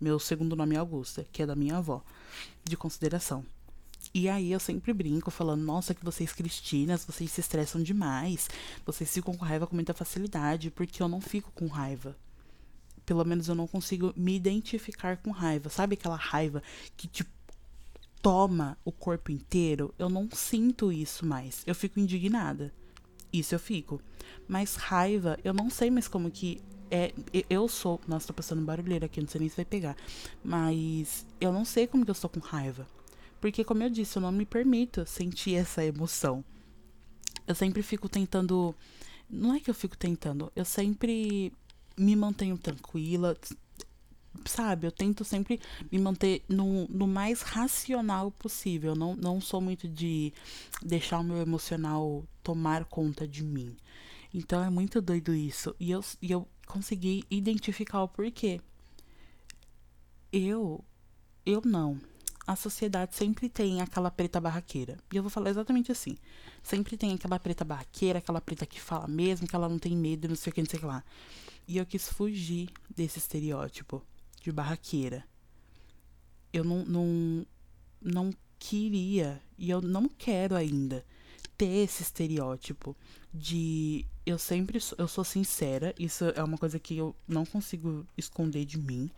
Meu 0.00 0.20
segundo 0.20 0.54
nome 0.54 0.76
é 0.76 0.78
Augusta, 0.78 1.26
que 1.32 1.42
é 1.42 1.46
da 1.46 1.56
minha 1.56 1.78
avó, 1.78 2.00
de 2.62 2.76
consideração. 2.76 3.44
E 4.14 4.28
aí 4.28 4.52
eu 4.52 4.60
sempre 4.60 4.92
brinco 4.92 5.32
falando, 5.32 5.64
nossa, 5.64 5.94
que 5.94 6.04
vocês 6.04 6.32
cristinas, 6.32 7.04
vocês 7.04 7.32
se 7.32 7.40
estressam 7.40 7.82
demais. 7.82 8.48
Vocês 8.86 9.12
ficam 9.12 9.34
com 9.34 9.44
raiva 9.44 9.66
com 9.66 9.74
muita 9.74 9.92
facilidade, 9.92 10.70
porque 10.70 11.02
eu 11.02 11.08
não 11.08 11.20
fico 11.20 11.50
com 11.52 11.66
raiva. 11.66 12.16
Pelo 13.04 13.24
menos 13.24 13.48
eu 13.48 13.54
não 13.56 13.66
consigo 13.66 14.12
me 14.16 14.36
identificar 14.36 15.16
com 15.16 15.32
raiva. 15.32 15.68
Sabe 15.68 15.94
aquela 15.94 16.16
raiva 16.16 16.62
que 16.96 17.08
te 17.08 17.26
toma 18.22 18.78
o 18.84 18.92
corpo 18.92 19.32
inteiro? 19.32 19.92
Eu 19.98 20.08
não 20.08 20.28
sinto 20.30 20.92
isso 20.92 21.26
mais. 21.26 21.64
Eu 21.66 21.74
fico 21.74 21.98
indignada. 21.98 22.72
Isso 23.32 23.56
eu 23.56 23.58
fico. 23.58 24.00
Mas 24.46 24.76
raiva, 24.76 25.36
eu 25.42 25.52
não 25.52 25.68
sei 25.68 25.90
mais 25.90 26.06
como 26.06 26.30
que 26.30 26.62
é, 26.90 27.12
eu 27.48 27.68
sou. 27.68 28.00
Nossa, 28.06 28.28
tô 28.28 28.32
passando 28.32 28.62
barulheiro 28.62 29.04
aqui, 29.04 29.20
não 29.20 29.28
sei 29.28 29.40
nem 29.40 29.48
se 29.48 29.56
vai 29.56 29.64
pegar. 29.64 29.96
Mas 30.42 31.26
eu 31.40 31.52
não 31.52 31.64
sei 31.64 31.86
como 31.86 32.04
que 32.04 32.10
eu 32.10 32.14
estou 32.14 32.30
com 32.30 32.40
raiva. 32.40 32.86
Porque, 33.40 33.64
como 33.64 33.82
eu 33.82 33.90
disse, 33.90 34.16
eu 34.16 34.22
não 34.22 34.32
me 34.32 34.46
permito 34.46 35.04
sentir 35.06 35.54
essa 35.54 35.84
emoção. 35.84 36.44
Eu 37.46 37.54
sempre 37.54 37.82
fico 37.82 38.08
tentando. 38.08 38.74
Não 39.28 39.54
é 39.54 39.60
que 39.60 39.68
eu 39.68 39.74
fico 39.74 39.96
tentando, 39.96 40.52
eu 40.54 40.64
sempre 40.64 41.52
me 41.96 42.14
mantenho 42.16 42.56
tranquila. 42.56 43.36
Sabe, 44.46 44.86
eu 44.86 44.92
tento 44.92 45.24
sempre 45.24 45.60
me 45.92 45.98
manter 45.98 46.42
no, 46.48 46.88
no 46.88 47.06
mais 47.06 47.42
racional 47.42 48.30
possível. 48.30 48.92
Eu 48.92 48.96
não, 48.96 49.14
não 49.14 49.40
sou 49.40 49.60
muito 49.60 49.88
de 49.88 50.32
deixar 50.82 51.20
o 51.20 51.24
meu 51.24 51.38
emocional 51.38 52.24
tomar 52.42 52.84
conta 52.84 53.28
de 53.28 53.44
mim. 53.44 53.76
Então 54.32 54.62
é 54.62 54.68
muito 54.68 55.00
doido 55.00 55.34
isso. 55.34 55.74
E 55.78 55.90
eu, 55.90 56.04
e 56.20 56.32
eu 56.32 56.48
consegui 56.66 57.24
identificar 57.30 58.02
o 58.02 58.08
porquê. 58.08 58.60
Eu, 60.32 60.84
eu 61.44 61.62
não. 61.64 62.00
A 62.46 62.56
sociedade 62.56 63.14
sempre 63.14 63.48
tem 63.48 63.80
aquela 63.80 64.10
preta 64.10 64.40
barraqueira. 64.40 64.98
E 65.12 65.16
eu 65.16 65.22
vou 65.22 65.30
falar 65.30 65.50
exatamente 65.50 65.90
assim. 65.90 66.16
Sempre 66.62 66.96
tem 66.96 67.14
aquela 67.14 67.38
preta 67.38 67.64
barraqueira, 67.64 68.18
aquela 68.18 68.40
preta 68.40 68.66
que 68.66 68.80
fala 68.80 69.08
mesmo, 69.08 69.46
que 69.46 69.56
ela 69.56 69.68
não 69.68 69.78
tem 69.78 69.96
medo, 69.96 70.28
não 70.28 70.36
sei 70.36 70.50
o 70.50 70.54
que, 70.54 70.60
não 70.60 70.68
sei 70.68 70.78
o 70.78 70.80
que 70.80 70.86
lá. 70.86 71.02
E 71.66 71.78
eu 71.78 71.86
quis 71.86 72.08
fugir 72.08 72.68
desse 72.94 73.18
estereótipo 73.18 74.02
de 74.42 74.52
barraqueira. 74.52 75.24
Eu 76.52 76.64
não, 76.64 76.84
não, 76.84 77.46
não 78.00 78.30
queria, 78.58 79.42
e 79.58 79.70
eu 79.70 79.80
não 79.80 80.08
quero 80.08 80.54
ainda, 80.54 81.04
ter 81.56 81.84
esse 81.84 82.02
estereótipo 82.02 82.96
de 83.32 84.06
eu 84.26 84.38
sempre 84.38 84.78
eu 84.96 85.06
sou 85.06 85.24
sincera, 85.24 85.94
isso 85.98 86.24
é 86.24 86.42
uma 86.42 86.56
coisa 86.56 86.78
que 86.78 86.96
eu 86.96 87.14
não 87.28 87.44
consigo 87.44 88.06
esconder 88.16 88.64
de 88.64 88.78
mim. 88.78 89.10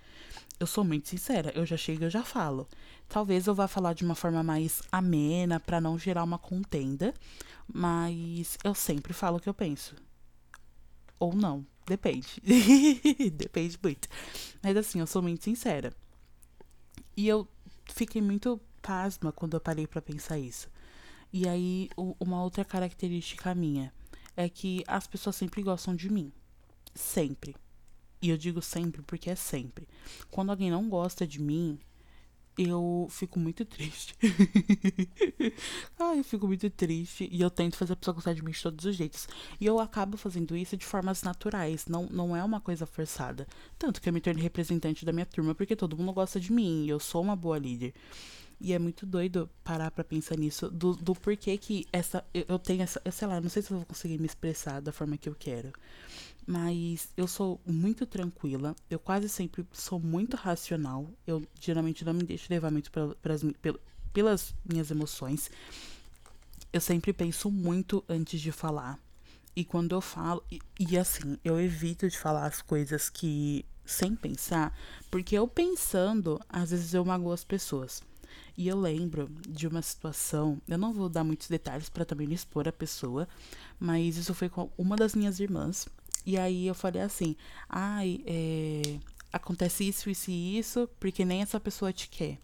Eu 0.59 0.67
sou 0.67 0.83
muito 0.83 1.09
sincera, 1.09 1.53
eu 1.55 1.65
já 1.65 1.77
chego, 1.77 2.05
eu 2.05 2.11
já 2.11 2.25
falo. 2.25 2.69
Talvez 3.09 3.47
eu 3.47 3.55
vá 3.55 3.69
falar 3.69 3.93
de 3.93 4.05
uma 4.05 4.15
forma 4.15 4.43
mais 4.43 4.83
amena 4.91 5.61
para 5.61 5.81
não 5.81 5.99
gerar 5.99 6.25
uma 6.25 6.39
contenda, 6.39 7.15
mas 7.73 8.59
eu 8.65 8.75
sempre 8.75 9.13
falo 9.13 9.37
o 9.37 9.41
que 9.41 9.49
eu 9.49 9.55
penso. 9.55 9.95
Ou 11.21 11.35
não, 11.35 11.65
depende. 11.87 12.41
depende 13.33 13.79
muito. 13.83 14.09
Mas 14.63 14.77
assim, 14.77 14.99
eu 14.99 15.07
sou 15.07 15.23
muito 15.23 15.45
sincera. 15.45 15.93
E 17.17 17.29
eu 17.29 17.47
fiquei 17.87 18.21
muito 18.21 18.61
pasma 18.83 19.31
quando 19.31 19.55
eu 19.55 19.61
parei 19.61 19.87
para 19.87 20.03
pensar 20.03 20.39
isso. 20.39 20.69
E 21.33 21.49
aí, 21.49 21.91
uma 22.19 22.43
outra 22.43 22.65
característica 22.65 23.55
minha 23.55 23.93
é 24.37 24.49
que 24.49 24.85
as 24.87 25.07
pessoas 25.07 25.37
sempre 25.37 25.63
gostam 25.63 25.95
de 25.95 26.11
mim. 26.11 26.33
Sempre. 26.95 27.57
E 28.21 28.31
eu 28.31 28.37
digo 28.37 28.61
sempre 28.63 29.03
porque 29.03 29.31
é 29.31 29.35
sempre. 29.35 29.89
Quando 30.31 30.51
alguém 30.51 30.71
não 30.71 30.89
gosta 30.89 31.27
de 31.27 31.41
mim, 31.41 31.79
eu 32.59 33.07
fico 33.11 33.39
muito 33.39 33.65
triste. 33.65 34.15
Ai, 35.99 36.21
eu 36.21 36.25
fico 36.25 36.47
muito 36.47 36.69
triste. 36.71 37.29
E 37.31 37.41
eu 37.41 37.51
tento 37.51 37.77
fazer 37.77 37.93
a 37.93 37.97
pessoa 37.97 38.15
gostar 38.15 38.33
de 38.33 38.43
mim 38.43 38.51
de 38.51 38.63
todos 38.63 38.85
os 38.85 38.97
jeitos. 38.97 39.29
E 39.61 39.67
eu 39.67 39.79
acabo 39.79 40.17
fazendo 40.17 40.57
isso 40.57 40.77
de 40.77 40.85
formas 40.85 41.23
naturais. 41.23 41.87
Não, 41.87 42.07
não 42.07 42.35
é 42.35 42.43
uma 42.43 42.61
coisa 42.61 42.87
forçada. 42.87 43.47
Tanto 43.79 44.01
que 44.01 44.09
eu 44.09 44.13
me 44.13 44.21
tornei 44.21 44.43
representante 44.43 45.05
da 45.05 45.13
minha 45.13 45.27
turma 45.27 45.55
porque 45.55 45.77
todo 45.77 45.97
mundo 45.97 46.13
gosta 46.15 46.41
de 46.41 46.51
mim. 46.51 46.85
E 46.85 46.89
eu 46.89 46.99
sou 46.99 47.23
uma 47.23 47.37
boa 47.37 47.59
líder. 47.59 47.93
E 48.59 48.73
é 48.73 48.79
muito 48.79 49.05
doido 49.05 49.51
parar 49.63 49.91
pra 49.91 50.03
pensar 50.03 50.37
nisso. 50.37 50.71
Do, 50.71 50.95
do 50.95 51.15
porquê 51.15 51.59
que 51.59 51.87
essa. 51.93 52.25
Eu 52.33 52.59
tenho 52.59 52.83
essa. 52.83 53.01
Eu 53.05 53.13
sei 53.13 53.29
lá, 53.29 53.41
não 53.41 53.51
sei 53.51 53.63
se 53.63 53.71
eu 53.71 53.77
vou 53.77 53.87
conseguir 53.87 54.19
me 54.19 54.27
expressar 54.27 54.81
da 54.81 54.93
forma 54.93 55.17
que 55.19 55.29
eu 55.29 55.35
quero. 55.35 55.73
Mas 56.47 57.09
eu 57.17 57.27
sou 57.27 57.61
muito 57.67 58.07
tranquila. 58.07 58.75
Eu 58.89 58.99
quase 58.99 59.29
sempre 59.29 59.67
sou 59.73 60.01
muito 60.01 60.37
racional. 60.37 61.11
Eu 61.27 61.43
geralmente 61.61 62.05
não 62.05 62.15
me 62.15 62.23
deixo 62.23 62.47
levar 62.49 62.71
muito 62.71 62.91
pelas, 62.91 63.45
pelas 64.13 64.55
minhas 64.65 64.91
emoções. 64.91 65.51
Eu 66.73 66.81
sempre 66.81 67.13
penso 67.13 67.51
muito 67.51 68.03
antes 68.09 68.41
de 68.41 68.53
falar. 68.53 68.99
E 69.55 69.65
quando 69.65 69.95
eu 69.95 70.01
falo. 70.01 70.43
E, 70.51 70.61
e 70.79 70.97
assim, 70.97 71.37
eu 71.45 71.61
evito 71.61 72.09
de 72.09 72.17
falar 72.17 72.47
as 72.47 72.63
coisas 72.63 73.11
que. 73.11 73.67
sem 73.85 74.15
pensar. 74.15 74.73
Porque 75.11 75.37
eu 75.37 75.47
pensando, 75.47 76.41
às 76.49 76.71
vezes 76.71 76.95
eu 76.95 77.05
magoo 77.05 77.33
as 77.33 77.45
pessoas. 77.45 78.03
E 78.57 78.69
eu 78.69 78.81
lembro 78.81 79.29
de 79.49 79.67
uma 79.67 79.83
situação, 79.83 80.61
eu 80.67 80.79
não 80.79 80.93
vou 80.93 81.09
dar 81.09 81.25
muitos 81.25 81.49
detalhes 81.49 81.89
para 81.89 82.05
também 82.05 82.27
não 82.27 82.35
expor 82.35 82.67
a 82.67 82.73
pessoa, 82.73 83.29
mas 83.79 84.17
isso 84.17 84.33
foi 84.35 84.49
com 84.49 84.71
uma 84.79 84.97
das 84.97 85.15
minhas 85.15 85.41
irmãs. 85.41 85.87
E 86.25 86.39
aí 86.39 86.67
eu 86.67 86.75
falei 86.75 87.03
assim: 87.03 87.37
ai, 87.69 88.21
é, 88.27 88.99
acontece 89.33 89.87
isso, 89.87 90.11
isso 90.11 90.31
e 90.31 90.59
isso, 90.59 90.89
porque 90.99 91.25
nem 91.25 91.43
essa 91.43 91.61
pessoa 91.61 91.93
te 91.93 92.09
quer. 92.09 92.39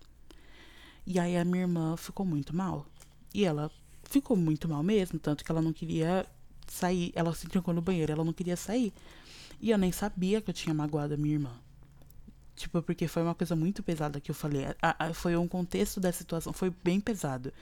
E 1.06 1.18
aí 1.18 1.36
a 1.36 1.44
minha 1.44 1.62
irmã 1.62 1.96
ficou 1.96 2.24
muito 2.24 2.54
mal. 2.54 2.86
E 3.34 3.44
ela 3.44 3.70
ficou 4.04 4.36
muito 4.36 4.68
mal 4.68 4.82
mesmo, 4.82 5.18
tanto 5.18 5.44
que 5.44 5.50
ela 5.50 5.62
não 5.62 5.72
queria 5.72 6.26
sair. 6.68 7.12
Ela 7.14 7.34
se 7.34 7.48
trancou 7.48 7.74
no 7.74 7.82
banheiro, 7.82 8.12
ela 8.12 8.24
não 8.24 8.32
queria 8.32 8.56
sair. 8.56 8.92
E 9.60 9.70
eu 9.70 9.78
nem 9.78 9.90
sabia 9.90 10.40
que 10.40 10.50
eu 10.50 10.54
tinha 10.54 10.74
magoado 10.74 11.14
a 11.14 11.16
minha 11.16 11.34
irmã. 11.34 11.52
Tipo, 12.54 12.82
porque 12.82 13.08
foi 13.08 13.22
uma 13.22 13.34
coisa 13.34 13.56
muito 13.56 13.82
pesada 13.82 14.20
que 14.20 14.30
eu 14.30 14.34
falei. 14.34 14.66
A, 14.80 15.06
a, 15.06 15.14
foi 15.14 15.36
um 15.36 15.48
contexto 15.48 16.00
da 16.00 16.12
situação, 16.12 16.52
foi 16.52 16.70
bem 16.84 17.00
pesado. 17.00 17.52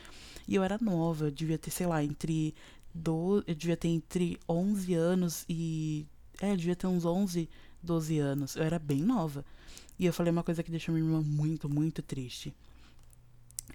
E 0.49 0.55
eu 0.55 0.63
era 0.63 0.79
nova, 0.81 1.27
eu 1.27 1.31
devia 1.31 1.59
ter, 1.59 1.71
sei 1.71 1.87
lá, 1.87 2.03
entre. 2.03 2.55
Do, 2.93 3.45
eu 3.47 3.55
devia 3.55 3.77
ter 3.77 3.89
entre 3.89 4.39
11 4.49 4.95
anos 4.95 5.45
e. 5.49 6.07
É, 6.41 6.53
eu 6.53 6.57
devia 6.57 6.75
ter 6.75 6.87
uns 6.87 7.05
11, 7.05 7.49
12 7.83 8.19
anos. 8.19 8.57
Eu 8.57 8.65
era 8.65 8.79
bem 8.79 9.03
nova. 9.03 9.45
E 9.99 10.07
eu 10.07 10.13
falei 10.13 10.33
uma 10.33 10.43
coisa 10.43 10.63
que 10.63 10.71
deixou 10.71 10.95
minha 10.95 11.07
irmã 11.07 11.23
muito, 11.23 11.69
muito 11.69 12.03
triste. 12.03 12.53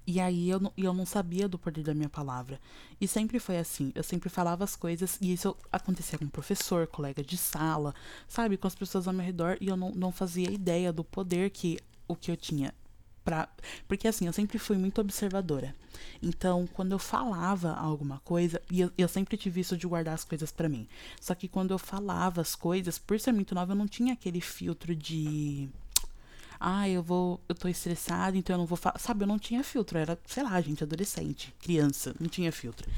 E 0.07 0.19
aí 0.19 0.49
eu 0.49 0.59
não, 0.59 0.73
eu 0.77 0.93
não 0.93 1.05
sabia 1.05 1.47
do 1.47 1.57
poder 1.57 1.83
da 1.83 1.93
minha 1.93 2.09
palavra. 2.09 2.59
E 3.01 3.07
sempre 3.07 3.39
foi 3.39 3.57
assim. 3.57 3.91
Eu 3.95 4.03
sempre 4.03 4.29
falava 4.29 4.63
as 4.63 4.75
coisas 4.75 5.17
e 5.19 5.33
isso 5.33 5.55
acontecia 5.71 6.19
com 6.19 6.27
professor, 6.27 6.85
colega 6.87 7.23
de 7.23 7.37
sala, 7.37 7.93
sabe? 8.27 8.57
Com 8.57 8.67
as 8.67 8.75
pessoas 8.75 9.07
ao 9.07 9.13
meu 9.13 9.25
redor 9.25 9.57
e 9.59 9.67
eu 9.67 9.75
não, 9.75 9.91
não 9.91 10.11
fazia 10.11 10.51
ideia 10.51 10.93
do 10.93 11.03
poder 11.03 11.49
que 11.49 11.79
o 12.07 12.15
que 12.15 12.31
eu 12.31 12.37
tinha. 12.37 12.73
Pra, 13.23 13.49
porque 13.87 14.07
assim, 14.07 14.27
eu 14.27 14.33
sempre 14.33 14.59
fui 14.59 14.77
muito 14.77 15.01
observadora. 15.01 15.73
Então, 16.21 16.67
quando 16.71 16.91
eu 16.91 16.99
falava 16.99 17.73
alguma 17.73 18.19
coisa, 18.19 18.61
e 18.69 18.81
eu, 18.81 18.91
eu 18.95 19.07
sempre 19.07 19.35
tive 19.35 19.61
isso 19.61 19.75
de 19.75 19.87
guardar 19.87 20.13
as 20.13 20.23
coisas 20.23 20.51
para 20.51 20.69
mim. 20.69 20.87
Só 21.19 21.33
que 21.33 21.47
quando 21.47 21.71
eu 21.71 21.79
falava 21.79 22.41
as 22.41 22.55
coisas, 22.55 22.99
por 22.99 23.19
ser 23.19 23.31
muito 23.31 23.55
nova, 23.55 23.71
eu 23.71 23.75
não 23.75 23.87
tinha 23.87 24.13
aquele 24.13 24.39
filtro 24.39 24.95
de 24.95 25.67
ah, 26.59 26.87
eu 26.87 27.01
vou, 27.01 27.39
eu 27.47 27.55
tô 27.55 27.67
estressada, 27.67 28.37
então 28.37 28.55
eu 28.55 28.59
não 28.59 28.65
vou 28.65 28.77
falar. 28.77 28.99
Sabe, 28.99 29.23
eu 29.23 29.27
não 29.27 29.39
tinha 29.39 29.63
filtro, 29.63 29.97
era, 29.97 30.17
sei 30.25 30.43
lá, 30.43 30.59
gente, 30.61 30.83
adolescente, 30.83 31.53
criança, 31.59 32.15
não 32.19 32.27
tinha 32.27 32.51
filtro. 32.51 32.89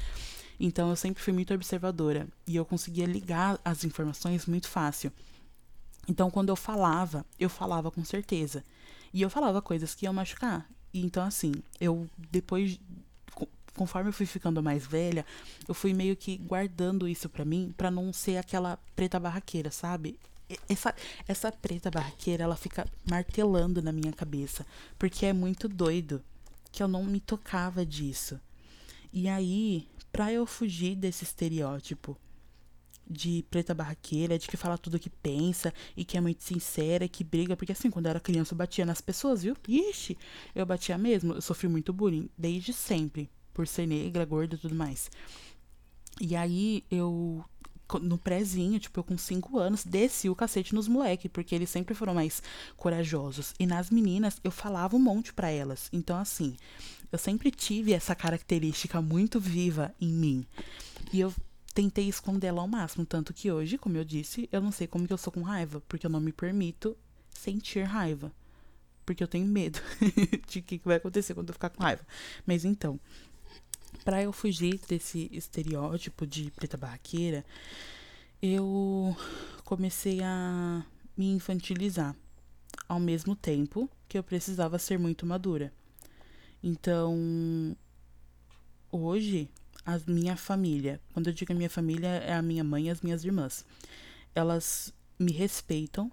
Então 0.60 0.90
eu 0.90 0.96
sempre 0.96 1.22
fui 1.22 1.32
muito 1.32 1.54
observadora 1.54 2.26
e 2.46 2.56
eu 2.56 2.64
conseguia 2.64 3.06
ligar 3.06 3.58
as 3.64 3.84
informações 3.84 4.46
muito 4.46 4.68
fácil. 4.68 5.12
Então 6.08 6.30
quando 6.30 6.48
eu 6.48 6.56
falava, 6.56 7.24
eu 7.38 7.48
falava 7.48 7.90
com 7.90 8.04
certeza. 8.04 8.64
E 9.12 9.22
eu 9.22 9.30
falava 9.30 9.62
coisas 9.62 9.94
que 9.94 10.04
iam 10.04 10.12
machucar. 10.12 10.68
E 10.92 11.04
então 11.04 11.24
assim, 11.24 11.52
eu 11.80 12.08
depois 12.30 12.78
conforme 13.78 14.08
eu 14.08 14.12
fui 14.12 14.26
ficando 14.26 14.60
mais 14.60 14.84
velha, 14.84 15.24
eu 15.68 15.72
fui 15.72 15.94
meio 15.94 16.16
que 16.16 16.36
guardando 16.36 17.06
isso 17.06 17.28
para 17.28 17.44
mim, 17.44 17.72
para 17.76 17.90
não 17.90 18.12
ser 18.12 18.36
aquela 18.36 18.76
preta 18.96 19.20
barraqueira, 19.20 19.70
sabe? 19.70 20.18
Essa, 20.68 20.94
essa 21.26 21.52
preta 21.52 21.90
barraqueira, 21.90 22.44
ela 22.44 22.56
fica 22.56 22.86
martelando 23.08 23.82
na 23.82 23.92
minha 23.92 24.12
cabeça. 24.12 24.66
Porque 24.98 25.26
é 25.26 25.32
muito 25.32 25.68
doido 25.68 26.22
que 26.70 26.82
eu 26.82 26.88
não 26.88 27.04
me 27.04 27.20
tocava 27.20 27.84
disso. 27.84 28.40
E 29.12 29.28
aí, 29.28 29.88
pra 30.12 30.32
eu 30.32 30.46
fugir 30.46 30.94
desse 30.94 31.24
estereótipo 31.24 32.16
de 33.08 33.44
preta 33.50 33.74
barraqueira, 33.74 34.38
de 34.38 34.46
que 34.46 34.56
fala 34.56 34.76
tudo 34.76 34.98
que 34.98 35.08
pensa 35.08 35.72
e 35.96 36.04
que 36.04 36.18
é 36.18 36.20
muito 36.20 36.42
sincera, 36.42 37.08
que 37.08 37.24
briga, 37.24 37.56
porque 37.56 37.72
assim, 37.72 37.90
quando 37.90 38.06
eu 38.06 38.10
era 38.10 38.20
criança 38.20 38.52
eu 38.52 38.58
batia 38.58 38.84
nas 38.84 39.00
pessoas, 39.00 39.42
viu? 39.42 39.56
Ixi, 39.66 40.16
eu 40.54 40.66
batia 40.66 40.98
mesmo, 40.98 41.34
eu 41.34 41.40
sofri 41.40 41.68
muito 41.68 41.92
bullying 41.92 42.28
desde 42.36 42.72
sempre, 42.72 43.30
por 43.54 43.66
ser 43.66 43.86
negra, 43.86 44.24
gorda 44.26 44.56
e 44.56 44.58
tudo 44.58 44.74
mais. 44.74 45.10
E 46.20 46.36
aí 46.36 46.84
eu 46.90 47.44
no 48.02 48.18
prézinho, 48.18 48.78
tipo, 48.78 49.00
eu 49.00 49.04
com 49.04 49.16
5 49.16 49.58
anos, 49.58 49.84
desci 49.84 50.28
o 50.28 50.34
cacete 50.34 50.74
nos 50.74 50.86
moleques, 50.86 51.30
porque 51.32 51.54
eles 51.54 51.70
sempre 51.70 51.94
foram 51.94 52.14
mais 52.14 52.42
corajosos. 52.76 53.54
E 53.58 53.66
nas 53.66 53.88
meninas, 53.88 54.38
eu 54.44 54.50
falava 54.50 54.96
um 54.96 55.00
monte 55.00 55.32
para 55.32 55.50
elas. 55.50 55.88
Então, 55.92 56.18
assim, 56.18 56.56
eu 57.10 57.18
sempre 57.18 57.50
tive 57.50 57.92
essa 57.92 58.14
característica 58.14 59.00
muito 59.00 59.40
viva 59.40 59.94
em 60.00 60.12
mim. 60.12 60.46
E 61.12 61.20
eu 61.20 61.32
tentei 61.72 62.08
esconder 62.08 62.48
ela 62.48 62.60
ao 62.60 62.68
máximo. 62.68 63.06
Tanto 63.06 63.32
que 63.32 63.50
hoje, 63.50 63.78
como 63.78 63.96
eu 63.96 64.04
disse, 64.04 64.48
eu 64.52 64.60
não 64.60 64.72
sei 64.72 64.86
como 64.86 65.06
que 65.06 65.12
eu 65.12 65.18
sou 65.18 65.32
com 65.32 65.42
raiva, 65.42 65.82
porque 65.88 66.04
eu 66.04 66.10
não 66.10 66.20
me 66.20 66.32
permito 66.32 66.96
sentir 67.30 67.84
raiva. 67.84 68.32
Porque 69.06 69.22
eu 69.22 69.28
tenho 69.28 69.46
medo 69.46 69.80
de 70.48 70.60
que 70.60 70.80
vai 70.84 70.96
acontecer 70.96 71.34
quando 71.34 71.48
eu 71.48 71.54
ficar 71.54 71.70
com 71.70 71.82
raiva. 71.82 72.04
Mas 72.46 72.64
então, 72.64 73.00
para 74.04 74.22
eu 74.22 74.32
fugir 74.32 74.80
desse 74.88 75.28
estereótipo 75.32 76.26
de 76.26 76.50
preta 76.50 76.76
barraqueira, 76.76 77.44
eu 78.40 79.16
comecei 79.64 80.22
a 80.22 80.84
me 81.16 81.30
infantilizar 81.32 82.14
ao 82.88 83.00
mesmo 83.00 83.34
tempo 83.34 83.90
que 84.08 84.16
eu 84.16 84.22
precisava 84.22 84.78
ser 84.78 84.98
muito 84.98 85.26
madura. 85.26 85.72
Então, 86.62 87.76
hoje, 88.90 89.48
a 89.84 89.98
minha 90.06 90.36
família, 90.36 91.00
quando 91.12 91.28
eu 91.28 91.32
digo 91.32 91.52
a 91.52 91.56
minha 91.56 91.70
família, 91.70 92.08
é 92.08 92.34
a 92.34 92.42
minha 92.42 92.64
mãe 92.64 92.86
e 92.86 92.90
as 92.90 93.00
minhas 93.00 93.24
irmãs. 93.24 93.64
Elas 94.34 94.92
me 95.18 95.32
respeitam. 95.32 96.10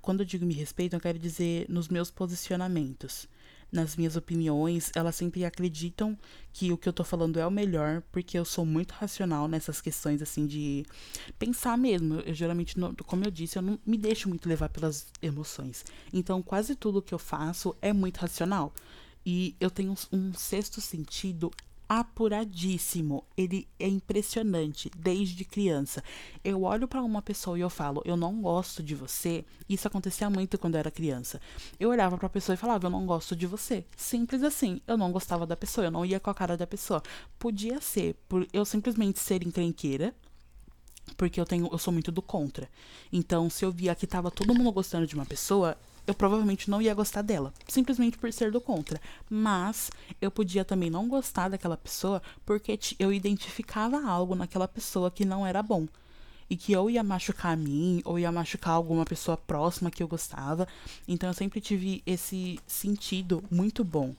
Quando 0.00 0.20
eu 0.20 0.26
digo 0.26 0.46
me 0.46 0.54
respeitam, 0.54 0.96
eu 0.96 1.02
quero 1.02 1.18
dizer 1.18 1.66
nos 1.68 1.88
meus 1.88 2.10
posicionamentos 2.10 3.28
nas 3.70 3.96
minhas 3.96 4.16
opiniões, 4.16 4.90
elas 4.94 5.14
sempre 5.14 5.44
acreditam 5.44 6.18
que 6.52 6.72
o 6.72 6.78
que 6.78 6.88
eu 6.88 6.92
tô 6.92 7.04
falando 7.04 7.38
é 7.38 7.46
o 7.46 7.50
melhor, 7.50 8.02
porque 8.10 8.38
eu 8.38 8.44
sou 8.44 8.64
muito 8.64 8.92
racional 8.92 9.46
nessas 9.46 9.80
questões, 9.80 10.22
assim, 10.22 10.46
de 10.46 10.84
pensar 11.38 11.76
mesmo. 11.76 12.20
Eu, 12.20 12.34
geralmente, 12.34 12.78
não, 12.78 12.94
como 12.94 13.24
eu 13.24 13.30
disse, 13.30 13.58
eu 13.58 13.62
não 13.62 13.78
me 13.84 13.98
deixo 13.98 14.28
muito 14.28 14.48
levar 14.48 14.68
pelas 14.68 15.06
emoções. 15.20 15.84
Então, 16.12 16.42
quase 16.42 16.74
tudo 16.74 17.02
que 17.02 17.14
eu 17.14 17.18
faço 17.18 17.76
é 17.82 17.92
muito 17.92 18.18
racional. 18.18 18.72
E 19.24 19.54
eu 19.60 19.70
tenho 19.70 19.94
um 20.10 20.32
sexto 20.32 20.80
sentido 20.80 21.50
apuradíssimo. 21.88 23.24
Ele 23.36 23.66
é 23.78 23.88
impressionante 23.88 24.90
desde 24.96 25.44
criança. 25.44 26.02
Eu 26.44 26.62
olho 26.62 26.86
para 26.86 27.02
uma 27.02 27.22
pessoa 27.22 27.58
e 27.58 27.62
eu 27.62 27.70
falo, 27.70 28.02
eu 28.04 28.16
não 28.16 28.42
gosto 28.42 28.82
de 28.82 28.94
você. 28.94 29.44
Isso 29.68 29.88
acontecia 29.88 30.28
muito 30.28 30.58
quando 30.58 30.74
eu 30.74 30.80
era 30.80 30.90
criança. 30.90 31.40
Eu 31.80 31.88
olhava 31.88 32.18
para 32.18 32.26
a 32.26 32.30
pessoa 32.30 32.54
e 32.54 32.58
falava, 32.58 32.86
eu 32.86 32.90
não 32.90 33.06
gosto 33.06 33.34
de 33.34 33.46
você. 33.46 33.84
Simples 33.96 34.42
assim. 34.42 34.80
Eu 34.86 34.98
não 34.98 35.10
gostava 35.10 35.46
da 35.46 35.56
pessoa, 35.56 35.86
eu 35.86 35.90
não 35.90 36.04
ia 36.04 36.20
com 36.20 36.30
a 36.30 36.34
cara 36.34 36.56
da 36.56 36.66
pessoa. 36.66 37.02
Podia 37.38 37.80
ser 37.80 38.14
por 38.28 38.46
eu 38.52 38.64
simplesmente 38.64 39.18
ser 39.18 39.42
encrenqueira, 39.42 40.14
porque 41.16 41.40
eu 41.40 41.46
tenho, 41.46 41.68
eu 41.72 41.78
sou 41.78 41.92
muito 41.92 42.12
do 42.12 42.20
contra. 42.20 42.68
Então, 43.10 43.48
se 43.48 43.64
eu 43.64 43.72
via 43.72 43.94
que 43.94 44.06
tava 44.06 44.30
todo 44.30 44.54
mundo 44.54 44.72
gostando 44.72 45.06
de 45.06 45.14
uma 45.14 45.24
pessoa, 45.24 45.76
eu 46.08 46.14
provavelmente 46.14 46.70
não 46.70 46.82
ia 46.82 46.94
gostar 46.94 47.22
dela, 47.22 47.52
simplesmente 47.68 48.18
por 48.18 48.32
ser 48.32 48.50
do 48.50 48.60
contra. 48.60 49.00
Mas 49.30 49.90
eu 50.20 50.30
podia 50.30 50.64
também 50.64 50.90
não 50.90 51.06
gostar 51.06 51.48
daquela 51.50 51.76
pessoa 51.76 52.20
porque 52.44 52.78
eu 52.98 53.12
identificava 53.12 54.04
algo 54.04 54.34
naquela 54.34 54.66
pessoa 54.66 55.10
que 55.10 55.24
não 55.24 55.46
era 55.46 55.62
bom. 55.62 55.86
e 56.50 56.56
que 56.56 56.74
ou 56.74 56.88
ia 56.90 57.02
machucar 57.02 57.52
a 57.52 57.56
mim 57.56 58.00
ou 58.04 58.18
ia 58.18 58.32
machucar 58.32 58.72
alguma 58.72 59.04
pessoa 59.04 59.36
próxima 59.36 59.90
que 59.90 60.02
eu 60.02 60.08
gostava. 60.08 60.66
Então 61.06 61.28
eu 61.28 61.34
sempre 61.34 61.60
tive 61.60 62.02
esse 62.06 62.58
sentido 62.66 63.44
muito 63.50 63.84
bom. 63.84 64.14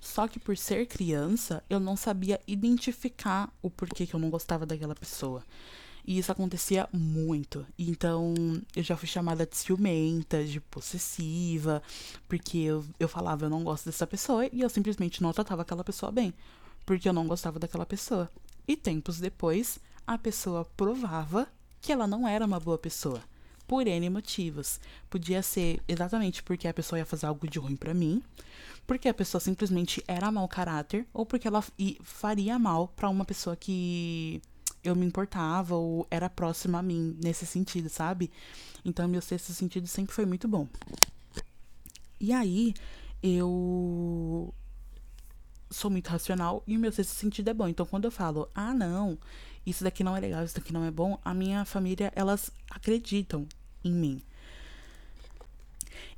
Só 0.00 0.26
que 0.26 0.38
por 0.38 0.56
ser 0.56 0.86
criança, 0.86 1.62
eu 1.70 1.78
não 1.78 1.96
sabia 1.96 2.40
identificar 2.46 3.48
o 3.62 3.70
porquê 3.70 4.06
que 4.06 4.14
eu 4.14 4.20
não 4.20 4.30
gostava 4.30 4.66
daquela 4.66 4.94
pessoa. 4.94 5.42
E 6.04 6.18
isso 6.18 6.32
acontecia 6.32 6.88
muito. 6.92 7.64
Então, 7.78 8.34
eu 8.74 8.82
já 8.82 8.96
fui 8.96 9.06
chamada 9.06 9.46
de 9.46 9.56
ciumenta, 9.56 10.44
de 10.44 10.60
possessiva, 10.60 11.82
porque 12.28 12.58
eu, 12.58 12.84
eu 12.98 13.08
falava, 13.08 13.44
eu 13.44 13.50
não 13.50 13.62
gosto 13.62 13.86
dessa 13.86 14.06
pessoa, 14.06 14.46
e 14.52 14.60
eu 14.60 14.68
simplesmente 14.68 15.22
não 15.22 15.32
tratava 15.32 15.62
aquela 15.62 15.84
pessoa 15.84 16.10
bem, 16.10 16.34
porque 16.84 17.08
eu 17.08 17.12
não 17.12 17.26
gostava 17.26 17.58
daquela 17.58 17.86
pessoa. 17.86 18.30
E 18.66 18.76
tempos 18.76 19.18
depois, 19.20 19.78
a 20.06 20.18
pessoa 20.18 20.64
provava 20.76 21.48
que 21.80 21.92
ela 21.92 22.06
não 22.06 22.26
era 22.26 22.44
uma 22.44 22.60
boa 22.60 22.78
pessoa. 22.78 23.20
Por 23.66 23.86
N 23.86 24.10
motivos. 24.10 24.80
Podia 25.08 25.42
ser 25.42 25.80
exatamente 25.86 26.42
porque 26.42 26.68
a 26.68 26.74
pessoa 26.74 26.98
ia 26.98 27.06
fazer 27.06 27.26
algo 27.26 27.48
de 27.48 27.58
ruim 27.58 27.76
para 27.76 27.94
mim, 27.94 28.22
porque 28.86 29.08
a 29.08 29.14
pessoa 29.14 29.40
simplesmente 29.40 30.02
era 30.06 30.30
mau 30.32 30.46
caráter, 30.48 31.06
ou 31.12 31.24
porque 31.24 31.46
ela 31.46 31.64
faria 32.02 32.58
mal 32.58 32.88
para 32.88 33.08
uma 33.08 33.24
pessoa 33.24 33.56
que 33.56 34.42
eu 34.82 34.96
me 34.96 35.06
importava 35.06 35.74
ou 35.74 36.06
era 36.10 36.28
próxima 36.28 36.78
a 36.78 36.82
mim 36.82 37.16
nesse 37.22 37.46
sentido, 37.46 37.88
sabe? 37.88 38.30
Então, 38.84 39.06
meu 39.06 39.22
sexto 39.22 39.52
sentido 39.52 39.86
sempre 39.86 40.14
foi 40.14 40.26
muito 40.26 40.48
bom. 40.48 40.68
E 42.20 42.32
aí, 42.32 42.74
eu 43.22 44.52
sou 45.70 45.90
muito 45.90 46.08
racional 46.08 46.62
e 46.66 46.76
o 46.76 46.80
meu 46.80 46.92
sexto 46.92 47.10
sentido 47.10 47.48
é 47.48 47.54
bom. 47.54 47.68
Então, 47.68 47.86
quando 47.86 48.04
eu 48.04 48.10
falo, 48.10 48.48
ah, 48.54 48.74
não, 48.74 49.18
isso 49.64 49.84
daqui 49.84 50.02
não 50.02 50.16
é 50.16 50.20
legal, 50.20 50.44
isso 50.44 50.54
daqui 50.54 50.72
não 50.72 50.84
é 50.84 50.90
bom, 50.90 51.18
a 51.24 51.32
minha 51.32 51.64
família, 51.64 52.12
elas 52.14 52.50
acreditam 52.70 53.46
em 53.84 53.92
mim. 53.92 54.22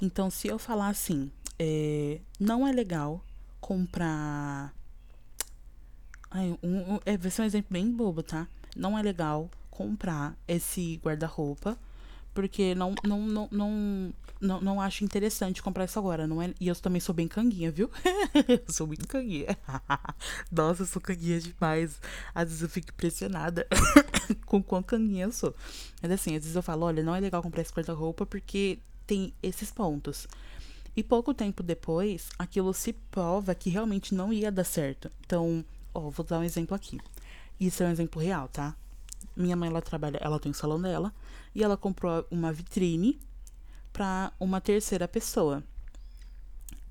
Então, 0.02 0.30
se 0.30 0.48
eu 0.48 0.58
falar 0.58 0.88
assim, 0.88 1.30
é, 1.58 2.20
não 2.40 2.66
é 2.66 2.72
legal 2.72 3.24
comprar 3.60 4.74
Ai, 6.34 6.58
um, 6.64 6.94
um, 6.94 7.00
é, 7.06 7.16
vai 7.16 7.30
ser 7.30 7.42
um 7.42 7.44
exemplo 7.44 7.68
bem 7.70 7.88
bobo, 7.92 8.20
tá? 8.20 8.48
Não 8.76 8.98
é 8.98 9.02
legal 9.02 9.48
comprar 9.70 10.36
esse 10.48 11.00
guarda-roupa, 11.00 11.78
porque 12.34 12.74
não, 12.74 12.92
não, 13.04 13.20
não, 13.20 13.48
não, 13.52 14.14
não, 14.40 14.60
não 14.60 14.80
acho 14.80 15.04
interessante 15.04 15.62
comprar 15.62 15.84
isso 15.84 15.96
agora. 15.96 16.26
Não 16.26 16.42
é, 16.42 16.52
e 16.60 16.66
eu 16.66 16.74
também 16.74 17.00
sou 17.00 17.14
bem 17.14 17.28
canguinha, 17.28 17.70
viu? 17.70 17.88
eu 18.48 18.60
sou 18.74 18.84
muito 18.84 19.06
canguinha. 19.06 19.56
Nossa, 20.50 20.82
eu 20.82 20.86
sou 20.86 21.00
canguinha 21.00 21.38
demais. 21.38 22.00
Às 22.34 22.48
vezes 22.48 22.62
eu 22.62 22.68
fico 22.68 22.88
impressionada 22.90 23.64
com 24.44 24.60
quão 24.60 24.82
canguinha 24.82 25.26
eu 25.26 25.32
sou. 25.32 25.54
Mas 26.02 26.10
assim, 26.10 26.34
às 26.34 26.42
vezes 26.42 26.56
eu 26.56 26.64
falo, 26.64 26.84
olha, 26.84 27.00
não 27.00 27.14
é 27.14 27.20
legal 27.20 27.42
comprar 27.44 27.62
esse 27.62 27.72
guarda-roupa 27.72 28.26
porque 28.26 28.80
tem 29.06 29.32
esses 29.40 29.70
pontos. 29.70 30.26
E 30.96 31.02
pouco 31.04 31.32
tempo 31.32 31.62
depois, 31.62 32.28
aquilo 32.36 32.74
se 32.74 32.92
prova 32.92 33.54
que 33.54 33.70
realmente 33.70 34.16
não 34.16 34.32
ia 34.32 34.50
dar 34.50 34.64
certo. 34.64 35.12
Então, 35.24 35.64
Ó, 35.94 36.10
vou 36.10 36.26
dar 36.26 36.40
um 36.40 36.44
exemplo 36.44 36.74
aqui. 36.74 37.00
Isso 37.58 37.82
é 37.82 37.86
um 37.86 37.90
exemplo 37.90 38.20
real, 38.20 38.48
tá? 38.48 38.76
Minha 39.36 39.56
mãe, 39.56 39.70
ela 39.70 39.80
trabalha, 39.80 40.18
ela 40.20 40.38
tem 40.38 40.52
o 40.52 40.54
salão 40.54 40.80
dela 40.80 41.14
e 41.54 41.62
ela 41.62 41.76
comprou 41.76 42.26
uma 42.30 42.52
vitrine 42.52 43.18
para 43.92 44.32
uma 44.38 44.60
terceira 44.60 45.06
pessoa. 45.06 45.62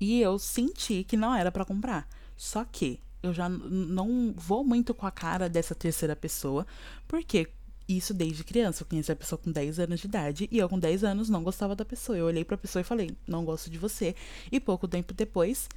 E 0.00 0.20
eu 0.20 0.38
senti 0.38 1.04
que 1.04 1.16
não 1.16 1.34
era 1.34 1.52
para 1.52 1.64
comprar. 1.64 2.08
Só 2.36 2.64
que 2.64 2.98
eu 3.22 3.32
já 3.32 3.48
não 3.48 4.34
vou 4.36 4.64
muito 4.64 4.92
com 4.92 5.06
a 5.06 5.10
cara 5.10 5.48
dessa 5.48 5.74
terceira 5.74 6.16
pessoa, 6.16 6.66
porque 7.06 7.48
isso 7.88 8.14
desde 8.14 8.44
criança. 8.44 8.82
Eu 8.82 8.86
conheci 8.86 9.12
a 9.12 9.16
pessoa 9.16 9.38
com 9.38 9.50
10 9.50 9.78
anos 9.78 10.00
de 10.00 10.06
idade 10.06 10.48
e 10.50 10.58
eu, 10.58 10.68
com 10.68 10.78
10 10.78 11.04
anos, 11.04 11.28
não 11.28 11.42
gostava 11.42 11.76
da 11.76 11.84
pessoa. 11.84 12.18
Eu 12.18 12.26
olhei 12.26 12.44
pra 12.44 12.56
pessoa 12.56 12.80
e 12.80 12.84
falei: 12.84 13.16
Não 13.26 13.44
gosto 13.44 13.70
de 13.70 13.78
você. 13.78 14.14
E 14.50 14.58
pouco 14.58 14.88
tempo 14.88 15.12
depois, 15.14 15.68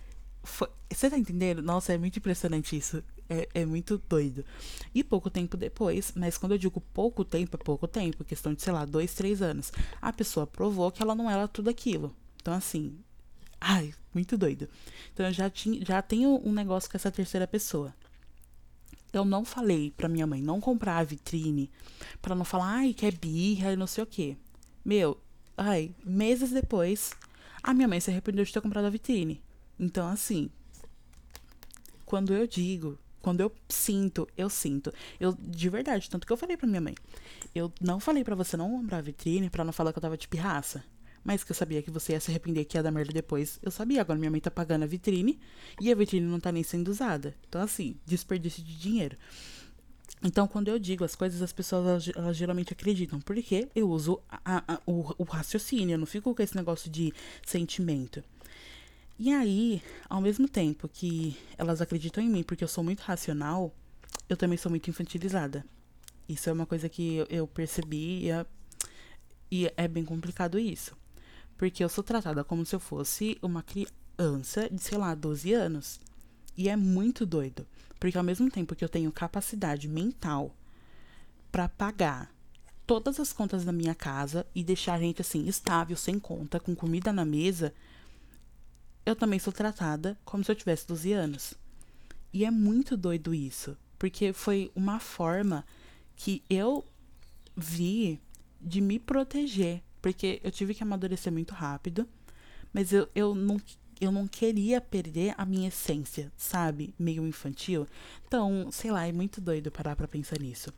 foi... 0.43 0.69
você 0.91 1.09
tá 1.09 1.17
entendendo? 1.17 1.61
Nossa, 1.61 1.93
é 1.93 1.97
muito 1.97 2.17
impressionante 2.19 2.75
isso. 2.75 3.03
É, 3.29 3.49
é 3.53 3.65
muito 3.65 4.01
doido. 4.07 4.45
E 4.95 5.03
pouco 5.03 5.29
tempo 5.29 5.57
depois, 5.57 6.13
mas 6.15 6.37
quando 6.37 6.53
eu 6.53 6.57
digo 6.57 6.79
pouco 6.79 7.25
tempo, 7.25 7.57
é 7.57 7.63
pouco 7.63 7.87
tempo, 7.87 8.23
questão 8.23 8.53
de, 8.53 8.61
sei 8.61 8.71
lá, 8.71 8.85
dois, 8.85 9.13
três 9.13 9.41
anos, 9.41 9.71
a 10.01 10.13
pessoa 10.13 10.47
provou 10.47 10.91
que 10.91 11.01
ela 11.01 11.13
não 11.13 11.29
era 11.29 11.47
tudo 11.47 11.69
aquilo. 11.69 12.15
Então, 12.41 12.53
assim, 12.53 12.97
ai, 13.59 13.93
muito 14.13 14.37
doido. 14.37 14.69
Então, 15.13 15.25
eu 15.25 15.33
já, 15.33 15.49
tinha, 15.49 15.83
já 15.83 16.01
tenho 16.01 16.41
um 16.43 16.53
negócio 16.53 16.89
com 16.89 16.95
essa 16.95 17.11
terceira 17.11 17.45
pessoa. 17.45 17.93
Eu 19.11 19.25
não 19.25 19.43
falei 19.43 19.91
pra 19.91 20.09
minha 20.09 20.27
mãe 20.27 20.41
não 20.41 20.61
comprar 20.61 20.97
a 20.97 21.03
vitrine, 21.03 21.71
para 22.21 22.35
não 22.35 22.45
falar, 22.45 22.67
ai, 22.67 22.93
que 22.93 23.05
é 23.05 23.11
birra 23.11 23.73
e 23.73 23.75
não 23.75 23.87
sei 23.87 24.03
o 24.03 24.07
quê. 24.07 24.37
Meu, 24.85 25.19
ai, 25.57 25.93
meses 26.05 26.51
depois, 26.51 27.11
a 27.61 27.73
minha 27.73 27.87
mãe 27.87 27.99
se 27.99 28.09
arrependeu 28.09 28.45
de 28.45 28.53
ter 28.53 28.61
comprado 28.61 28.85
a 28.85 28.89
vitrine. 28.89 29.41
Então, 29.79 30.07
assim, 30.07 30.49
quando 32.05 32.33
eu 32.33 32.47
digo 32.47 32.97
quando 33.27 33.41
eu 33.41 33.51
sinto, 33.67 34.25
eu 34.37 34.49
sinto. 34.49 34.89
Eu, 35.19 35.33
de 35.37 35.67
verdade, 35.67 36.09
tanto 36.09 36.25
que 36.25 36.31
eu 36.31 36.37
falei 36.37 36.55
pra 36.55 36.65
minha 36.65 36.79
mãe. 36.79 36.95
Eu 37.53 37.69
não 37.81 37.99
falei 37.99 38.23
para 38.23 38.35
você 38.35 38.55
não 38.55 38.71
comprar 38.71 38.99
a 38.99 39.01
vitrine 39.01 39.49
pra 39.49 39.65
não 39.65 39.73
falar 39.73 39.91
que 39.91 39.99
eu 39.99 40.01
tava 40.01 40.17
de 40.17 40.29
pirraça. 40.29 40.81
Mas 41.25 41.43
que 41.43 41.51
eu 41.51 41.55
sabia 41.55 41.81
que 41.81 41.91
você 41.91 42.13
ia 42.13 42.21
se 42.21 42.31
arrepender 42.31 42.63
que 42.63 42.77
ia 42.77 42.83
dar 42.83 42.89
merda 42.89 43.11
depois. 43.11 43.59
Eu 43.61 43.69
sabia, 43.69 43.99
agora 43.99 44.17
minha 44.17 44.31
mãe 44.31 44.39
tá 44.39 44.49
pagando 44.49 44.83
a 44.83 44.85
vitrine 44.85 45.37
e 45.81 45.91
a 45.91 45.95
vitrine 45.95 46.25
não 46.25 46.39
tá 46.39 46.53
nem 46.53 46.63
sendo 46.63 46.87
usada. 46.87 47.35
Então, 47.49 47.59
assim, 47.59 47.97
desperdício 48.05 48.63
de 48.63 48.79
dinheiro. 48.79 49.17
Então, 50.23 50.47
quando 50.47 50.69
eu 50.69 50.79
digo 50.79 51.03
as 51.03 51.13
coisas, 51.13 51.41
as 51.41 51.51
pessoas 51.51 51.85
elas, 51.85 52.09
elas 52.15 52.37
geralmente 52.37 52.71
acreditam. 52.71 53.19
Porque 53.19 53.67
eu 53.75 53.89
uso 53.89 54.21
a, 54.29 54.75
a, 54.75 54.81
o, 54.85 55.13
o 55.17 55.23
raciocínio, 55.25 55.95
eu 55.95 55.99
não 55.99 56.05
fico 56.05 56.33
com 56.33 56.41
esse 56.41 56.55
negócio 56.55 56.89
de 56.89 57.13
sentimento. 57.45 58.23
E 59.19 59.33
aí, 59.33 59.81
ao 60.07 60.21
mesmo 60.21 60.47
tempo 60.47 60.87
que 60.87 61.35
elas 61.57 61.81
acreditam 61.81 62.23
em 62.23 62.29
mim 62.29 62.43
porque 62.43 62.63
eu 62.63 62.67
sou 62.67 62.83
muito 62.83 62.99
racional, 63.01 63.73
eu 64.29 64.37
também 64.37 64.57
sou 64.57 64.69
muito 64.69 64.89
infantilizada. 64.89 65.65
Isso 66.29 66.49
é 66.49 66.53
uma 66.53 66.67
coisa 66.67 66.87
que 66.87 67.25
eu 67.29 67.47
percebi 67.47 68.25
e 68.25 68.29
é, 68.29 68.45
e 69.49 69.73
é 69.75 69.87
bem 69.87 70.05
complicado 70.05 70.59
isso. 70.59 70.95
Porque 71.57 71.83
eu 71.83 71.89
sou 71.89 72.03
tratada 72.03 72.43
como 72.43 72.63
se 72.63 72.75
eu 72.75 72.79
fosse 72.79 73.39
uma 73.41 73.63
criança 73.63 74.69
de, 74.69 74.79
sei 74.79 74.97
lá, 74.99 75.15
12 75.15 75.51
anos. 75.51 75.99
E 76.55 76.69
é 76.69 76.75
muito 76.75 77.25
doido. 77.25 77.65
Porque 77.99 78.17
ao 78.17 78.23
mesmo 78.23 78.51
tempo 78.51 78.75
que 78.75 78.83
eu 78.83 78.89
tenho 78.89 79.11
capacidade 79.11 79.87
mental 79.87 80.55
para 81.51 81.67
pagar 81.67 82.31
todas 82.85 83.19
as 83.19 83.33
contas 83.33 83.65
da 83.65 83.71
minha 83.71 83.95
casa 83.95 84.45
e 84.53 84.63
deixar 84.63 84.93
a 84.93 84.99
gente 84.99 85.21
assim 85.21 85.47
estável, 85.47 85.97
sem 85.97 86.19
conta, 86.19 86.59
com 86.59 86.75
comida 86.75 87.11
na 87.11 87.25
mesa, 87.25 87.73
eu 89.07 89.15
também 89.15 89.39
sou 89.39 89.53
tratada 89.53 90.17
como 90.25 90.43
se 90.43 90.51
eu 90.51 90.55
tivesse 90.55 90.85
12 90.85 91.13
anos. 91.13 91.53
E 92.33 92.43
é 92.43 92.51
muito 92.51 92.97
doido 92.97 93.33
isso, 93.33 93.77
porque 93.97 94.33
foi 94.33 94.69
uma 94.75 94.99
forma 94.99 95.65
que 96.13 96.43
eu 96.49 96.85
vi 97.55 98.19
de 98.59 98.81
me 98.81 98.99
proteger, 98.99 99.81
porque 100.01 100.41
eu 100.43 100.51
tive 100.51 100.73
que 100.73 100.83
amadurecer 100.83 101.31
muito 101.31 101.53
rápido, 101.53 102.05
mas 102.73 102.91
eu, 102.91 103.07
eu, 103.15 103.33
não, 103.33 103.61
eu 104.01 104.11
não 104.11 104.27
queria 104.27 104.81
perder 104.81 105.33
a 105.37 105.45
minha 105.45 105.69
essência, 105.69 106.29
sabe? 106.35 106.93
Meio 106.99 107.25
infantil. 107.25 107.87
Então, 108.27 108.69
sei 108.73 108.91
lá, 108.91 109.07
é 109.07 109.13
muito 109.13 109.39
doido 109.39 109.71
parar 109.71 109.95
pra 109.95 110.07
pensar 110.07 110.37
nisso. 110.37 110.73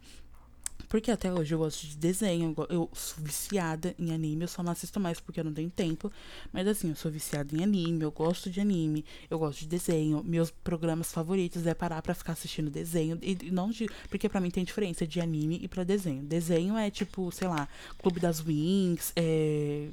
Porque 0.89 1.11
até 1.11 1.31
hoje 1.31 1.53
eu 1.53 1.59
gosto 1.59 1.85
de 1.85 1.95
desenho, 1.95 2.55
eu 2.67 2.89
sou 2.93 3.23
viciada 3.23 3.95
em 3.97 4.11
anime, 4.11 4.43
eu 4.43 4.47
só 4.47 4.63
não 4.63 4.71
assisto 4.71 4.99
mais 4.99 5.19
porque 5.19 5.39
eu 5.39 5.43
não 5.43 5.53
tenho 5.53 5.69
tempo. 5.69 6.11
Mas 6.51 6.67
assim, 6.67 6.89
eu 6.89 6.95
sou 6.95 7.11
viciada 7.11 7.55
em 7.55 7.63
anime, 7.63 8.01
eu 8.01 8.11
gosto 8.11 8.49
de 8.49 8.59
anime, 8.59 9.05
eu 9.29 9.37
gosto 9.37 9.59
de 9.59 9.67
desenho. 9.67 10.23
Meus 10.23 10.49
programas 10.49 11.11
favoritos 11.11 11.65
é 11.67 11.75
parar 11.75 12.01
pra 12.01 12.15
ficar 12.15 12.33
assistindo 12.33 12.71
desenho. 12.71 13.19
E 13.21 13.51
não 13.51 13.69
de. 13.69 13.87
Porque 14.09 14.27
pra 14.27 14.41
mim 14.41 14.49
tem 14.49 14.63
diferença 14.63 15.05
de 15.05 15.21
anime 15.21 15.59
e 15.61 15.67
pra 15.67 15.83
desenho. 15.83 16.23
Desenho 16.23 16.75
é 16.75 16.89
tipo, 16.89 17.31
sei 17.31 17.47
lá, 17.47 17.69
Clube 17.99 18.19
das 18.19 18.43
Wings, 18.43 19.13
é. 19.15 19.89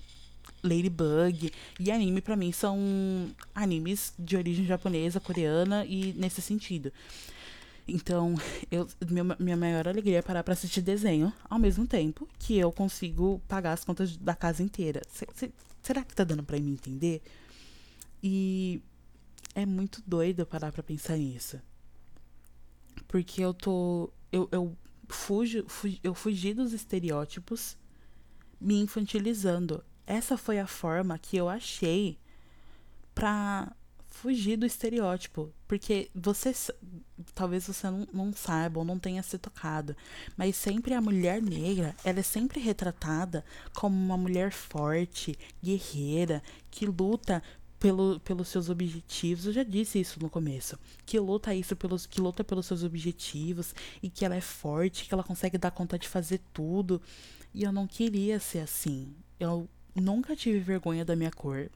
Ladybug 0.62 1.52
e 1.78 1.90
anime 1.90 2.20
para 2.20 2.35
mim 2.35 2.50
são 2.50 2.78
animes 3.54 4.14
de 4.18 4.37
origem 4.37 4.64
japonesa, 4.64 5.20
coreana 5.20 5.85
e 5.85 6.12
nesse 6.14 6.40
sentido. 6.40 6.90
Então, 7.87 8.35
eu, 8.70 8.87
minha, 9.09 9.25
minha 9.38 9.57
maior 9.57 9.87
alegria 9.87 10.18
é 10.18 10.22
parar 10.22 10.42
pra 10.42 10.55
assistir 10.55 10.81
desenho 10.81 11.33
ao 11.49 11.59
mesmo 11.59 11.87
tempo 11.87 12.29
que 12.38 12.57
eu 12.57 12.72
consigo 12.72 13.40
pagar 13.46 13.72
as 13.72 13.85
contas 13.85 14.16
da 14.16 14.35
casa 14.35 14.62
inteira. 14.62 15.03
C 15.12 15.53
será 15.83 16.03
que 16.03 16.14
tá 16.14 16.25
dando 16.25 16.42
pra 16.42 16.59
me 16.59 16.72
entender? 16.72 17.22
E 18.22 18.83
é 19.55 19.64
muito 19.64 20.03
doido 20.07 20.44
parar 20.44 20.72
pra 20.72 20.83
pensar 20.83 21.16
nisso. 21.16 21.61
Porque 23.07 23.40
eu 23.40 23.55
tô. 23.55 24.11
Eu, 24.33 24.49
eu 24.51 24.77
fujo, 25.09 25.64
fugi, 25.68 26.01
eu 26.03 26.14
fugi 26.14 26.53
dos 26.53 26.72
estereótipos 26.72 27.77
me 28.61 28.81
infantilizando. 28.81 29.85
Essa 30.07 30.37
foi 30.37 30.59
a 30.59 30.66
forma 30.66 31.18
que 31.18 31.37
eu 31.37 31.49
achei 31.49 32.18
pra 33.14 33.72
fugir 34.16 34.57
do 34.57 34.66
estereótipo. 34.66 35.52
Porque 35.68 36.11
você. 36.14 36.52
Talvez 37.35 37.66
você 37.66 37.88
não, 37.90 38.07
não 38.12 38.33
saiba 38.33 38.79
ou 38.79 38.85
não 38.85 38.98
tenha 38.98 39.22
se 39.22 39.38
tocado. 39.38 39.96
Mas 40.37 40.57
sempre 40.57 40.94
a 40.94 41.00
mulher 41.00 41.40
negra, 41.42 41.94
ela 42.05 42.20
é 42.20 42.22
sempre 42.22 42.61
retratada 42.61 43.44
como 43.74 43.96
uma 43.96 44.16
mulher 44.16 44.52
forte, 44.52 45.38
guerreira, 45.62 46.42
que 46.70 46.87
luta 46.87 47.42
pelo, 47.79 48.20
pelos 48.20 48.48
seus 48.48 48.68
objetivos. 48.68 49.46
Eu 49.46 49.52
já 49.52 49.62
disse 49.62 50.00
isso 50.00 50.20
no 50.20 50.31
começo. 50.31 50.79
Que 51.05 51.18
luta 51.18 51.55
isso 51.55 51.76
pelos, 51.76 52.07
que 52.07 52.20
luta 52.20 52.42
pelos 52.42 52.66
seus 52.66 52.83
objetivos 52.83 53.74
e 54.02 54.11
que 54.11 54.24
ela 54.24 54.35
é 54.37 54.40
forte, 54.40 55.07
que 55.07 55.14
ela 55.14 55.24
consegue 55.24 55.59
dar 55.59 55.70
conta 55.70 55.98
de 55.98 56.09
fazer 56.09 56.40
tudo. 56.52 57.00
E 57.55 57.62
eu 57.62 57.72
não 57.72 57.87
queria 57.87 58.38
ser 58.40 58.61
assim. 58.61 59.14
Eu 59.38 59.68
nunca 59.94 60.37
tive 60.37 60.59
vergonha 60.59 61.05
da 61.05 61.16
minha 61.16 61.31
cor. 61.31 61.70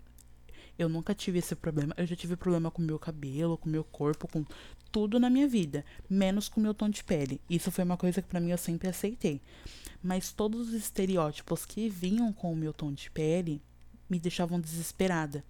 Eu 0.80 0.88
nunca 0.88 1.14
tive 1.14 1.38
esse 1.38 1.54
problema. 1.54 1.92
Eu 1.94 2.06
já 2.06 2.16
tive 2.16 2.36
problema 2.36 2.70
com 2.70 2.80
meu 2.80 2.98
cabelo, 2.98 3.58
com 3.58 3.68
meu 3.68 3.84
corpo, 3.84 4.26
com 4.26 4.46
tudo 4.90 5.20
na 5.20 5.28
minha 5.28 5.46
vida, 5.46 5.84
menos 6.08 6.48
com 6.48 6.58
meu 6.58 6.72
tom 6.72 6.88
de 6.88 7.04
pele. 7.04 7.38
Isso 7.50 7.70
foi 7.70 7.84
uma 7.84 7.98
coisa 7.98 8.22
que 8.22 8.28
para 8.28 8.40
mim 8.40 8.50
eu 8.50 8.56
sempre 8.56 8.88
aceitei. 8.88 9.42
Mas 10.02 10.32
todos 10.32 10.68
os 10.68 10.74
estereótipos 10.74 11.66
que 11.66 11.86
vinham 11.90 12.32
com 12.32 12.50
o 12.50 12.56
meu 12.56 12.72
tom 12.72 12.94
de 12.94 13.10
pele 13.10 13.60
me 14.08 14.18
deixavam 14.18 14.58
desesperada. 14.58 15.44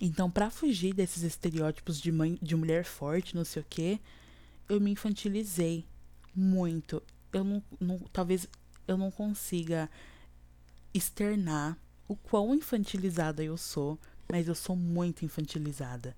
Então, 0.00 0.30
para 0.30 0.48
fugir 0.48 0.94
desses 0.94 1.22
estereótipos 1.22 2.00
de 2.00 2.10
mãe, 2.10 2.38
de 2.40 2.56
mulher 2.56 2.86
forte, 2.86 3.36
não 3.36 3.44
sei 3.44 3.60
o 3.60 3.66
quê, 3.68 4.00
eu 4.70 4.80
me 4.80 4.90
infantilizei 4.90 5.84
muito. 6.34 7.02
Eu 7.30 7.44
não, 7.44 7.62
não 7.78 7.98
talvez 8.10 8.48
eu 8.88 8.96
não 8.96 9.10
consiga 9.10 9.90
externar 10.94 11.76
o 12.12 12.16
quão 12.16 12.54
infantilizada 12.54 13.42
eu 13.42 13.56
sou, 13.56 13.98
mas 14.30 14.46
eu 14.46 14.54
sou 14.54 14.76
muito 14.76 15.24
infantilizada. 15.24 16.14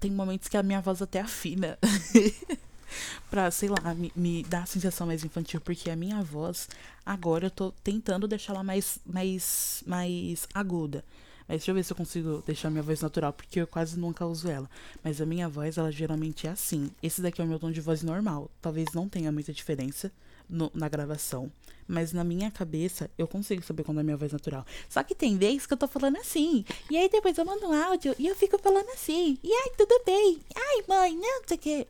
Tem 0.00 0.10
momentos 0.10 0.48
que 0.48 0.56
a 0.56 0.62
minha 0.62 0.80
voz 0.80 1.02
até 1.02 1.20
afina. 1.20 1.76
pra, 3.28 3.50
sei 3.50 3.68
lá, 3.68 3.94
me, 3.94 4.12
me 4.14 4.44
dar 4.44 4.62
a 4.62 4.66
sensação 4.66 5.06
mais 5.06 5.24
infantil, 5.24 5.60
porque 5.60 5.90
a 5.90 5.96
minha 5.96 6.22
voz, 6.22 6.68
agora 7.04 7.46
eu 7.46 7.50
tô 7.50 7.72
tentando 7.82 8.28
deixar 8.28 8.54
ela 8.54 8.62
mais, 8.62 9.00
mais, 9.04 9.82
mais 9.86 10.46
aguda. 10.54 11.04
Mas 11.48 11.58
deixa 11.58 11.70
eu 11.70 11.74
ver 11.74 11.82
se 11.82 11.92
eu 11.92 11.96
consigo 11.96 12.42
deixar 12.46 12.70
minha 12.70 12.82
voz 12.82 13.00
natural, 13.00 13.32
porque 13.32 13.60
eu 13.60 13.66
quase 13.66 13.98
nunca 13.98 14.24
uso 14.24 14.48
ela. 14.48 14.70
Mas 15.02 15.20
a 15.20 15.26
minha 15.26 15.48
voz, 15.48 15.78
ela 15.78 15.90
geralmente 15.90 16.46
é 16.46 16.50
assim. 16.50 16.90
Esse 17.02 17.20
daqui 17.20 17.40
é 17.40 17.44
o 17.44 17.48
meu 17.48 17.58
tom 17.58 17.72
de 17.72 17.80
voz 17.80 18.02
normal. 18.02 18.50
Talvez 18.62 18.86
não 18.94 19.08
tenha 19.08 19.32
muita 19.32 19.52
diferença 19.52 20.12
no, 20.48 20.70
na 20.74 20.88
gravação. 20.88 21.50
Mas 21.86 22.12
na 22.12 22.22
minha 22.22 22.50
cabeça, 22.50 23.10
eu 23.16 23.26
consigo 23.26 23.62
saber 23.62 23.82
quando 23.82 24.00
é 24.00 24.02
minha 24.02 24.16
voz 24.16 24.32
natural. 24.32 24.64
Só 24.88 25.02
que 25.02 25.14
tem 25.14 25.38
vezes 25.38 25.66
que 25.66 25.72
eu 25.72 25.78
tô 25.78 25.88
falando 25.88 26.18
assim. 26.18 26.64
E 26.90 26.96
aí 26.96 27.08
depois 27.08 27.36
eu 27.38 27.44
mando 27.44 27.66
um 27.66 27.72
áudio 27.72 28.14
e 28.18 28.26
eu 28.26 28.36
fico 28.36 28.58
falando 28.58 28.88
assim. 28.90 29.38
E 29.42 29.52
ai, 29.52 29.70
tudo 29.76 30.02
bem. 30.04 30.38
Ai, 30.54 30.84
mãe, 30.86 31.16
não 31.16 31.42
sei 31.46 31.56
o 31.56 31.60
que. 31.60 31.86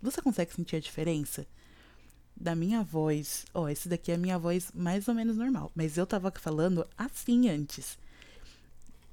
Você 0.00 0.22
consegue 0.22 0.54
sentir 0.54 0.76
a 0.76 0.80
diferença? 0.80 1.46
Da 2.34 2.54
minha 2.54 2.82
voz. 2.82 3.44
Ó, 3.52 3.62
oh, 3.62 3.68
esse 3.68 3.88
daqui 3.88 4.12
é 4.12 4.14
a 4.14 4.18
minha 4.18 4.38
voz 4.38 4.70
mais 4.74 5.08
ou 5.08 5.14
menos 5.14 5.36
normal. 5.36 5.70
Mas 5.74 5.98
eu 5.98 6.06
tava 6.06 6.32
falando 6.36 6.86
assim 6.96 7.50
antes. 7.50 7.98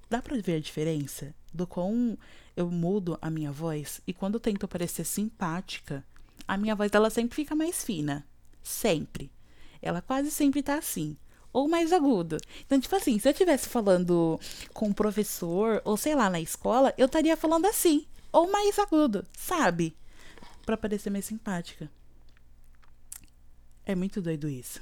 Dá 0.10 0.22
pra 0.22 0.38
ver 0.38 0.56
a 0.56 0.60
diferença? 0.62 1.34
Do 1.54 1.68
quão 1.68 2.18
eu 2.56 2.70
mudo 2.70 3.18
a 3.22 3.30
minha 3.30 3.52
voz 3.52 4.02
e 4.08 4.14
quando 4.14 4.36
eu 4.36 4.40
tento 4.40 4.68
parecer 4.68 5.04
simpática, 5.04 6.06
a 6.48 6.58
minha 6.58 6.76
voz 6.76 6.92
ela 6.94 7.10
sempre 7.10 7.36
fica 7.36 7.56
mais 7.56 7.84
fina. 7.84 8.26
Sempre. 8.66 9.32
Ela 9.80 10.02
quase 10.02 10.32
sempre 10.32 10.64
tá 10.64 10.80
assim. 10.80 11.16
Ou 11.54 11.70
mais 11.70 11.94
agudo. 11.94 12.38
Então, 12.66 12.80
tipo 12.80 12.96
assim, 12.96 13.20
se 13.20 13.28
eu 13.28 13.32
estivesse 13.32 13.70
falando 13.70 14.40
com 14.74 14.88
um 14.88 14.94
professor, 14.94 15.82
ou 15.86 15.96
sei 15.96 16.16
lá, 16.16 16.30
na 16.30 16.42
escola, 16.42 16.94
eu 16.98 17.06
estaria 17.06 17.38
falando 17.38 17.66
assim. 17.68 18.08
Ou 18.34 18.52
mais 18.52 18.78
agudo, 18.80 19.24
sabe? 19.38 19.96
Pra 20.66 20.76
parecer 20.76 21.12
mais 21.12 21.26
simpática. 21.26 21.90
É 23.86 23.94
muito 23.94 24.20
doido 24.20 24.50
isso. 24.50 24.82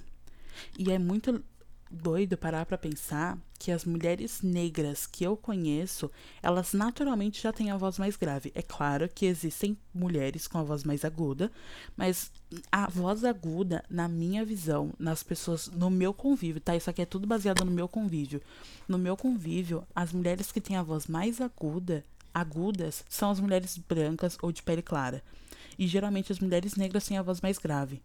E 0.80 0.90
é 0.90 0.98
muito 0.98 1.44
doido 1.92 2.38
parar 2.38 2.66
para 2.66 2.78
pensar 2.78 3.38
que 3.64 3.72
as 3.72 3.86
mulheres 3.86 4.42
negras 4.42 5.08
que 5.08 5.24
eu 5.24 5.38
conheço, 5.38 6.12
elas 6.42 6.74
naturalmente 6.74 7.42
já 7.42 7.54
têm 7.54 7.72
a 7.72 7.78
voz 7.78 7.98
mais 7.98 8.18
grave. 8.18 8.52
É 8.54 8.62
claro 8.62 9.08
que 9.08 9.26
existem 9.26 9.78
mulheres 9.96 10.50
com 10.50 10.58
a 10.58 10.64
voz 10.64 10.84
mais 10.84 11.06
aguda, 11.06 11.50
mas 11.96 12.30
a 12.70 12.90
voz 12.90 13.24
aguda, 13.24 13.82
na 13.90 14.10
minha 14.10 14.44
visão, 14.44 14.92
nas 15.00 15.24
pessoas, 15.24 15.68
no 15.68 15.90
meu 15.90 16.14
convívio, 16.14 16.60
tá? 16.60 16.76
Isso 16.76 16.90
aqui 16.90 17.04
é 17.04 17.06
tudo 17.06 17.26
baseado 17.26 17.64
no 17.64 17.72
meu 17.72 17.88
convívio. 17.88 18.42
No 18.86 18.98
meu 18.98 19.16
convívio, 19.16 19.88
as 19.96 20.12
mulheres 20.12 20.52
que 20.52 20.60
têm 20.60 20.76
a 20.76 20.84
voz 20.84 21.08
mais 21.08 21.40
aguda, 21.40 22.04
agudas, 22.34 23.06
são 23.08 23.32
as 23.32 23.40
mulheres 23.40 23.78
brancas 23.78 24.38
ou 24.42 24.52
de 24.52 24.62
pele 24.62 24.82
clara. 24.82 25.24
E 25.80 25.88
geralmente 25.88 26.34
as 26.34 26.40
mulheres 26.40 26.76
negras 26.76 27.08
têm 27.08 27.18
a 27.18 27.24
voz 27.24 27.40
mais 27.40 27.58
grave. 27.58 28.02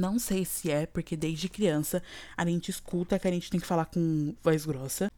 Não 0.00 0.18
sei 0.18 0.46
se 0.46 0.70
é, 0.70 0.86
porque 0.86 1.14
desde 1.14 1.46
criança 1.46 2.02
a 2.34 2.46
gente 2.46 2.70
escuta 2.70 3.18
que 3.18 3.28
a 3.28 3.30
gente 3.30 3.50
tem 3.50 3.60
que 3.60 3.66
falar 3.66 3.84
com 3.84 4.34
voz 4.42 4.64
grossa. 4.64 5.12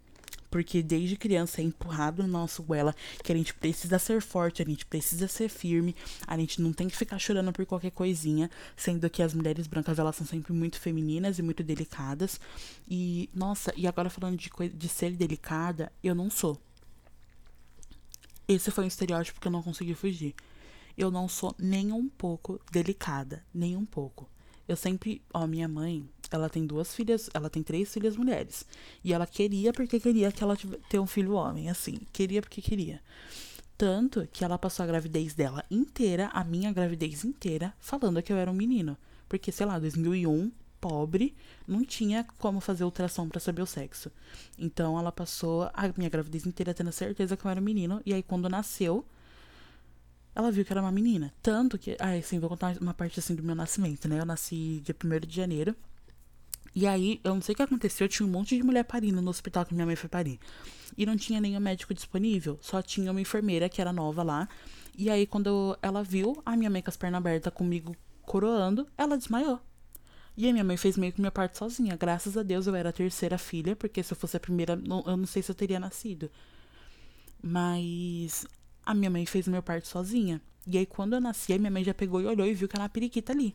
Porque 0.51 0.83
desde 0.83 1.16
criança 1.16 1.61
é 1.61 1.64
empurrado 1.64 2.21
no 2.21 2.29
nosso 2.29 2.64
goela 2.64 2.92
que 3.23 3.31
a 3.31 3.35
gente 3.37 3.55
precisa 3.55 3.97
ser 4.01 4.21
forte, 4.21 4.61
a 4.61 4.64
gente 4.66 4.85
precisa 4.85 5.29
ser 5.29 5.49
firme, 5.49 5.95
a 6.27 6.37
gente 6.37 6.61
não 6.61 6.73
tem 6.73 6.88
que 6.88 6.97
ficar 6.97 7.18
chorando 7.21 7.53
por 7.53 7.64
qualquer 7.64 7.92
coisinha, 7.92 8.51
sendo 8.77 9.09
que 9.09 9.23
as 9.23 9.33
mulheres 9.33 9.68
brancas 9.68 10.01
elas 10.01 10.16
são 10.16 10.27
sempre 10.27 10.53
muito 10.53 10.81
femininas 10.81 11.38
e 11.38 11.42
muito 11.42 11.62
delicadas. 11.62 12.40
E, 12.87 13.31
nossa, 13.33 13.73
e 13.77 13.87
agora 13.87 14.11
falando 14.11 14.37
de, 14.37 14.51
de 14.75 14.88
ser 14.88 15.12
delicada, 15.12 15.92
eu 16.03 16.14
não 16.14 16.29
sou. 16.29 16.61
Esse 18.49 18.73
foi 18.73 18.83
um 18.83 18.88
estereótipo 18.88 19.40
que 19.40 19.47
eu 19.47 19.53
não 19.53 19.62
consegui 19.62 19.95
fugir. 19.95 20.35
Eu 20.99 21.09
não 21.09 21.29
sou 21.29 21.55
nem 21.57 21.92
um 21.92 22.09
pouco 22.09 22.61
delicada, 22.71 23.45
nem 23.55 23.77
um 23.77 23.87
pouco. 23.87 24.29
Eu 24.73 24.77
sempre, 24.77 25.21
ó, 25.35 25.47
minha 25.47 25.69
mãe, 25.69 26.09
ela 26.31 26.49
tem 26.49 26.67
duas 26.67 26.95
filhas, 26.95 27.29
ela 27.35 27.51
tem 27.51 27.63
três 27.63 27.93
filhas 27.93 28.17
mulheres. 28.17 28.65
E 29.05 29.13
ela 29.13 29.27
queria 29.27 29.71
porque 29.71 30.01
queria 30.01 30.33
que 30.33 30.43
ela 30.43 30.57
ter 30.89 30.99
um 30.99 31.07
filho 31.07 31.35
homem, 31.35 31.69
assim. 31.69 31.99
Queria 32.11 32.41
porque 32.41 32.63
queria. 32.63 33.03
Tanto 33.77 34.27
que 34.33 34.43
ela 34.43 34.59
passou 34.59 34.83
a 34.83 34.87
gravidez 34.87 35.35
dela 35.35 35.63
inteira, 35.71 36.31
a 36.33 36.43
minha 36.43 36.73
gravidez 36.73 37.23
inteira, 37.23 37.75
falando 37.79 38.23
que 38.23 38.33
eu 38.33 38.39
era 38.39 38.51
um 38.51 38.55
menino. 38.55 38.97
Porque, 39.29 39.53
sei 39.53 39.67
lá, 39.67 39.79
2001, 39.79 40.51
pobre, 40.81 41.37
não 41.69 41.85
tinha 41.85 42.27
como 42.39 42.59
fazer 42.59 42.85
ultrassom 42.85 43.29
para 43.29 43.41
saber 43.41 43.61
o 43.61 43.67
sexo. 43.67 44.11
Então 44.59 44.99
ela 44.99 45.13
passou 45.13 45.65
a 45.75 45.93
minha 45.99 46.09
gravidez 46.09 46.47
inteira 46.47 46.73
tendo 46.73 46.93
certeza 46.93 47.37
que 47.37 47.45
eu 47.45 47.51
era 47.51 47.61
um 47.61 47.65
menino. 47.65 48.01
E 48.07 48.15
aí, 48.15 48.23
quando 48.23 48.49
nasceu, 48.49 49.05
ela 50.35 50.51
viu 50.51 50.64
que 50.64 50.73
era 50.73 50.81
uma 50.81 50.92
menina. 50.92 51.33
Tanto 51.42 51.79
que. 51.79 51.97
Ah, 51.99 52.12
assim, 52.12 52.38
vou 52.38 52.49
contar 52.49 52.77
uma 52.81 52.95
parte 52.95 53.18
assim 53.18 53.35
do 53.35 53.42
meu 53.42 53.55
nascimento, 53.55 54.09
né? 54.09 54.21
Eu 54.21 54.27
nasci 54.27 54.81
dia 54.85 54.95
1 54.95 55.27
de 55.27 55.37
janeiro. 55.37 55.77
E 56.75 56.87
aí, 56.87 57.21
eu 57.23 57.35
não 57.35 57.42
sei 57.42 57.53
o 57.53 57.57
que 57.57 57.62
aconteceu, 57.62 58.09
tinha 58.09 58.27
um 58.27 58.31
monte 58.31 58.57
de 58.57 58.62
mulher 58.62 58.85
parindo 58.85 59.21
no 59.21 59.29
hospital 59.29 59.66
que 59.66 59.75
minha 59.75 59.85
mãe 59.85 59.95
foi 59.95 60.09
parir. 60.09 60.40
E 60.97 61.05
não 61.05 61.16
tinha 61.16 61.38
nenhum 61.38 61.61
médico 61.61 61.92
disponível, 61.92 62.59
só 62.62 62.81
tinha 62.81 63.11
uma 63.11 63.21
enfermeira 63.21 63.68
que 63.68 63.81
era 63.81 63.92
nova 63.92 64.23
lá. 64.23 64.49
E 64.97 65.11
aí, 65.11 65.27
quando 65.27 65.77
ela 65.83 66.03
viu 66.03 66.40
a 66.47 66.57
minha 66.57 66.71
mãe 66.71 66.81
com 66.81 66.88
as 66.88 66.97
pernas 66.97 67.18
abertas 67.18 67.53
comigo 67.53 67.95
coroando, 68.23 68.87
ela 68.97 69.18
desmaiou. 69.18 69.61
E 70.35 70.49
a 70.49 70.53
minha 70.53 70.64
mãe 70.64 70.79
fez 70.79 70.97
meio 70.97 71.12
que 71.12 71.21
minha 71.21 71.31
parte 71.31 71.59
sozinha. 71.59 71.95
Graças 71.95 72.38
a 72.38 72.42
Deus 72.42 72.66
eu 72.66 72.75
era 72.75 72.88
a 72.88 72.92
terceira 72.92 73.37
filha, 73.37 73.77
porque 73.77 74.03
se 74.03 74.12
eu 74.14 74.16
fosse 74.16 74.37
a 74.37 74.40
primeira, 74.40 74.73
eu 74.73 75.16
não 75.16 75.27
sei 75.27 75.42
se 75.42 75.51
eu 75.51 75.55
teria 75.55 75.79
nascido. 75.79 76.31
Mas 77.42 78.47
a 78.85 78.95
minha 78.95 79.11
mãe 79.11 79.25
fez 79.27 79.47
o 79.47 79.51
meu 79.51 79.62
parto 79.62 79.88
sozinha. 79.88 80.40
E 80.66 80.79
aí, 80.79 80.87
quando 80.87 81.14
eu 81.14 81.21
nasci, 81.21 81.53
a 81.53 81.59
minha 81.59 81.71
mãe 81.71 81.83
já 81.83 81.95
pegou 81.95 82.21
e 82.21 82.27
olhou 82.27 82.47
e 82.47 82.55
viu 82.55 82.68
que 82.68 82.77
era 82.77 82.83
uma 82.83 82.88
periquita 82.88 83.33
ali. 83.33 83.55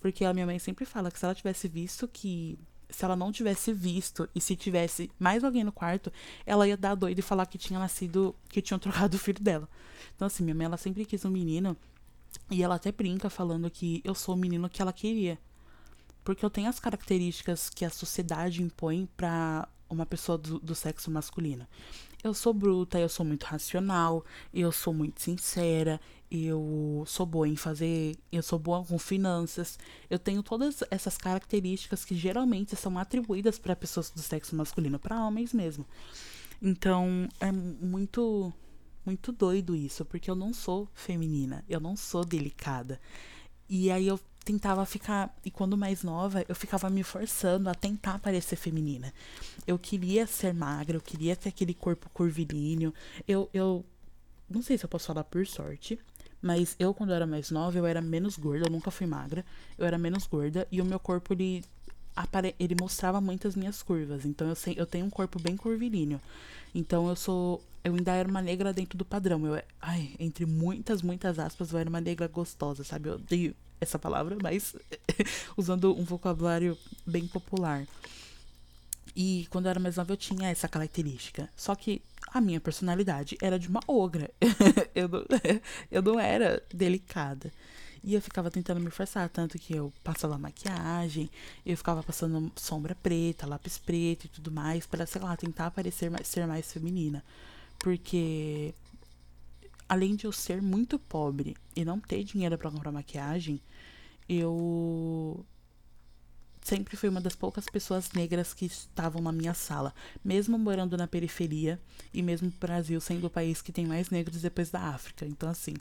Porque 0.00 0.24
a 0.24 0.32
minha 0.32 0.46
mãe 0.46 0.58
sempre 0.58 0.84
fala 0.84 1.10
que 1.10 1.18
se 1.18 1.24
ela 1.24 1.34
tivesse 1.34 1.68
visto 1.68 2.08
que. 2.08 2.58
Se 2.90 3.04
ela 3.04 3.14
não 3.14 3.30
tivesse 3.30 3.70
visto 3.70 4.26
e 4.34 4.40
se 4.40 4.56
tivesse 4.56 5.10
mais 5.18 5.44
alguém 5.44 5.62
no 5.62 5.70
quarto, 5.70 6.10
ela 6.46 6.66
ia 6.66 6.74
dar 6.74 6.94
doida 6.94 7.20
e 7.20 7.22
falar 7.22 7.44
que 7.44 7.58
tinha 7.58 7.78
nascido. 7.78 8.34
que 8.48 8.62
tinham 8.62 8.78
trocado 8.78 9.16
o 9.16 9.20
filho 9.20 9.42
dela. 9.42 9.68
Então, 10.14 10.26
assim, 10.26 10.42
minha 10.42 10.54
mãe, 10.54 10.64
ela 10.64 10.76
sempre 10.76 11.04
quis 11.04 11.24
um 11.24 11.30
menino. 11.30 11.76
E 12.50 12.62
ela 12.62 12.76
até 12.76 12.90
brinca 12.90 13.28
falando 13.28 13.70
que 13.70 14.00
eu 14.04 14.14
sou 14.14 14.34
o 14.34 14.38
menino 14.38 14.68
que 14.70 14.80
ela 14.80 14.92
queria. 14.92 15.38
Porque 16.24 16.44
eu 16.44 16.50
tenho 16.50 16.68
as 16.68 16.80
características 16.80 17.68
que 17.68 17.84
a 17.84 17.90
sociedade 17.90 18.62
impõe 18.62 19.08
para 19.16 19.68
uma 19.88 20.06
pessoa 20.06 20.36
do, 20.38 20.58
do 20.58 20.74
sexo 20.74 21.10
masculino. 21.10 21.66
Eu 22.22 22.34
sou 22.34 22.52
bruta, 22.52 22.98
eu 22.98 23.08
sou 23.08 23.24
muito 23.24 23.44
racional, 23.44 24.24
eu 24.52 24.72
sou 24.72 24.92
muito 24.92 25.22
sincera, 25.22 26.00
eu 26.30 27.04
sou 27.06 27.24
boa 27.24 27.48
em 27.48 27.54
fazer, 27.54 28.16
eu 28.32 28.42
sou 28.42 28.58
boa 28.58 28.84
com 28.84 28.98
finanças. 28.98 29.78
Eu 30.10 30.18
tenho 30.18 30.42
todas 30.42 30.82
essas 30.90 31.16
características 31.16 32.04
que 32.04 32.16
geralmente 32.16 32.74
são 32.74 32.98
atribuídas 32.98 33.58
para 33.58 33.76
pessoas 33.76 34.10
do 34.10 34.20
sexo 34.20 34.56
masculino, 34.56 34.98
para 34.98 35.24
homens 35.24 35.52
mesmo. 35.52 35.86
Então, 36.60 37.28
é 37.40 37.52
muito 37.52 38.52
muito 39.06 39.32
doido 39.32 39.74
isso, 39.74 40.04
porque 40.04 40.30
eu 40.30 40.34
não 40.34 40.52
sou 40.52 40.86
feminina, 40.92 41.64
eu 41.66 41.80
não 41.80 41.96
sou 41.96 42.26
delicada. 42.26 43.00
E 43.66 43.90
aí 43.90 44.06
eu 44.06 44.20
tentava 44.48 44.84
ficar. 44.86 45.34
E 45.44 45.50
quando 45.50 45.76
mais 45.76 46.02
nova, 46.02 46.42
eu 46.48 46.54
ficava 46.54 46.88
me 46.88 47.02
forçando 47.02 47.68
a 47.68 47.74
tentar 47.74 48.18
parecer 48.18 48.56
feminina. 48.56 49.12
Eu 49.66 49.78
queria 49.78 50.26
ser 50.26 50.54
magra, 50.54 50.96
eu 50.96 51.02
queria 51.02 51.36
ter 51.36 51.50
aquele 51.50 51.74
corpo 51.74 52.08
curvilíneo. 52.14 52.94
Eu, 53.26 53.50
eu 53.52 53.84
não 54.48 54.62
sei 54.62 54.78
se 54.78 54.84
eu 54.86 54.88
posso 54.88 55.06
falar 55.06 55.24
por 55.24 55.46
sorte, 55.46 55.98
mas 56.40 56.74
eu, 56.78 56.94
quando 56.94 57.10
eu 57.10 57.16
era 57.16 57.26
mais 57.26 57.50
nova, 57.50 57.76
eu 57.76 57.84
era 57.84 58.00
menos 58.00 58.38
gorda, 58.38 58.66
eu 58.66 58.70
nunca 58.70 58.90
fui 58.90 59.06
magra. 59.06 59.44
Eu 59.76 59.84
era 59.84 59.98
menos 59.98 60.26
gorda 60.26 60.66
e 60.72 60.80
o 60.80 60.84
meu 60.84 60.98
corpo, 60.98 61.34
ele, 61.34 61.62
apare... 62.16 62.54
ele 62.58 62.74
mostrava 62.80 63.20
muitas 63.20 63.54
minhas 63.54 63.82
curvas. 63.82 64.24
Então 64.24 64.48
eu, 64.48 64.54
sei, 64.54 64.74
eu 64.78 64.86
tenho 64.86 65.04
um 65.04 65.10
corpo 65.10 65.38
bem 65.38 65.58
curvilíneo. 65.58 66.20
Então 66.74 67.06
eu 67.06 67.16
sou. 67.16 67.62
Eu 67.84 67.94
ainda 67.94 68.12
era 68.12 68.28
uma 68.28 68.40
negra 68.40 68.72
dentro 68.72 68.96
do 68.96 69.04
padrão. 69.04 69.44
Eu, 69.46 69.62
ai, 69.80 70.14
entre 70.18 70.46
muitas, 70.46 71.02
muitas 71.02 71.38
aspas, 71.38 71.70
eu 71.70 71.78
era 71.78 71.88
uma 71.88 72.00
negra 72.00 72.26
gostosa, 72.28 72.82
sabe? 72.82 73.10
Eu 73.10 73.16
odeio 73.16 73.54
essa 73.80 73.98
palavra, 73.98 74.36
mas 74.42 74.74
usando 75.56 75.96
um 75.96 76.04
vocabulário 76.04 76.76
bem 77.06 77.26
popular. 77.26 77.86
E 79.16 79.46
quando 79.50 79.66
eu 79.66 79.70
era 79.70 79.80
mais 79.80 79.96
nova 79.96 80.12
eu 80.12 80.16
tinha 80.16 80.48
essa 80.48 80.68
característica. 80.68 81.48
Só 81.56 81.74
que 81.74 82.00
a 82.28 82.40
minha 82.40 82.60
personalidade 82.60 83.36
era 83.42 83.58
de 83.58 83.68
uma 83.68 83.80
ogra. 83.86 84.30
eu, 84.94 85.08
não, 85.08 85.24
eu 85.90 86.02
não 86.02 86.20
era 86.20 86.62
delicada. 86.72 87.52
E 88.04 88.14
eu 88.14 88.22
ficava 88.22 88.50
tentando 88.50 88.80
me 88.80 88.90
forçar, 88.90 89.28
tanto 89.28 89.58
que 89.58 89.74
eu 89.74 89.92
passava 90.04 90.38
maquiagem, 90.38 91.28
eu 91.66 91.76
ficava 91.76 92.00
passando 92.02 92.50
sombra 92.54 92.94
preta, 92.94 93.46
lápis 93.46 93.76
preto 93.76 94.26
e 94.26 94.28
tudo 94.28 94.52
mais, 94.52 94.86
para 94.86 95.04
sei 95.04 95.20
lá, 95.20 95.36
tentar 95.36 95.72
parecer 95.72 96.08
mais, 96.08 96.28
ser 96.28 96.46
mais 96.46 96.72
feminina. 96.72 97.24
Porque 97.78 98.72
além 99.88 100.14
de 100.14 100.26
eu 100.26 100.32
ser 100.32 100.62
muito 100.62 100.98
pobre 100.98 101.56
e 101.74 101.84
não 101.84 101.98
ter 101.98 102.22
dinheiro 102.22 102.56
para 102.56 102.70
comprar 102.70 102.92
maquiagem, 102.92 103.60
eu 104.28 105.44
sempre 106.68 106.96
fui 106.96 107.08
uma 107.08 107.20
das 107.20 107.34
poucas 107.34 107.64
pessoas 107.64 108.12
negras 108.12 108.52
que 108.52 108.66
estavam 108.66 109.22
na 109.22 109.32
minha 109.32 109.54
sala, 109.54 109.94
mesmo 110.22 110.58
morando 110.58 110.98
na 110.98 111.06
periferia 111.06 111.80
e 112.12 112.22
mesmo 112.22 112.48
o 112.48 112.60
Brasil 112.60 113.00
sendo 113.00 113.26
o 113.26 113.30
país 113.30 113.62
que 113.62 113.72
tem 113.72 113.86
mais 113.86 114.10
negros 114.10 114.42
depois 114.42 114.70
da 114.70 114.80
África. 114.80 115.24
Então, 115.24 115.48
assim, 115.48 115.74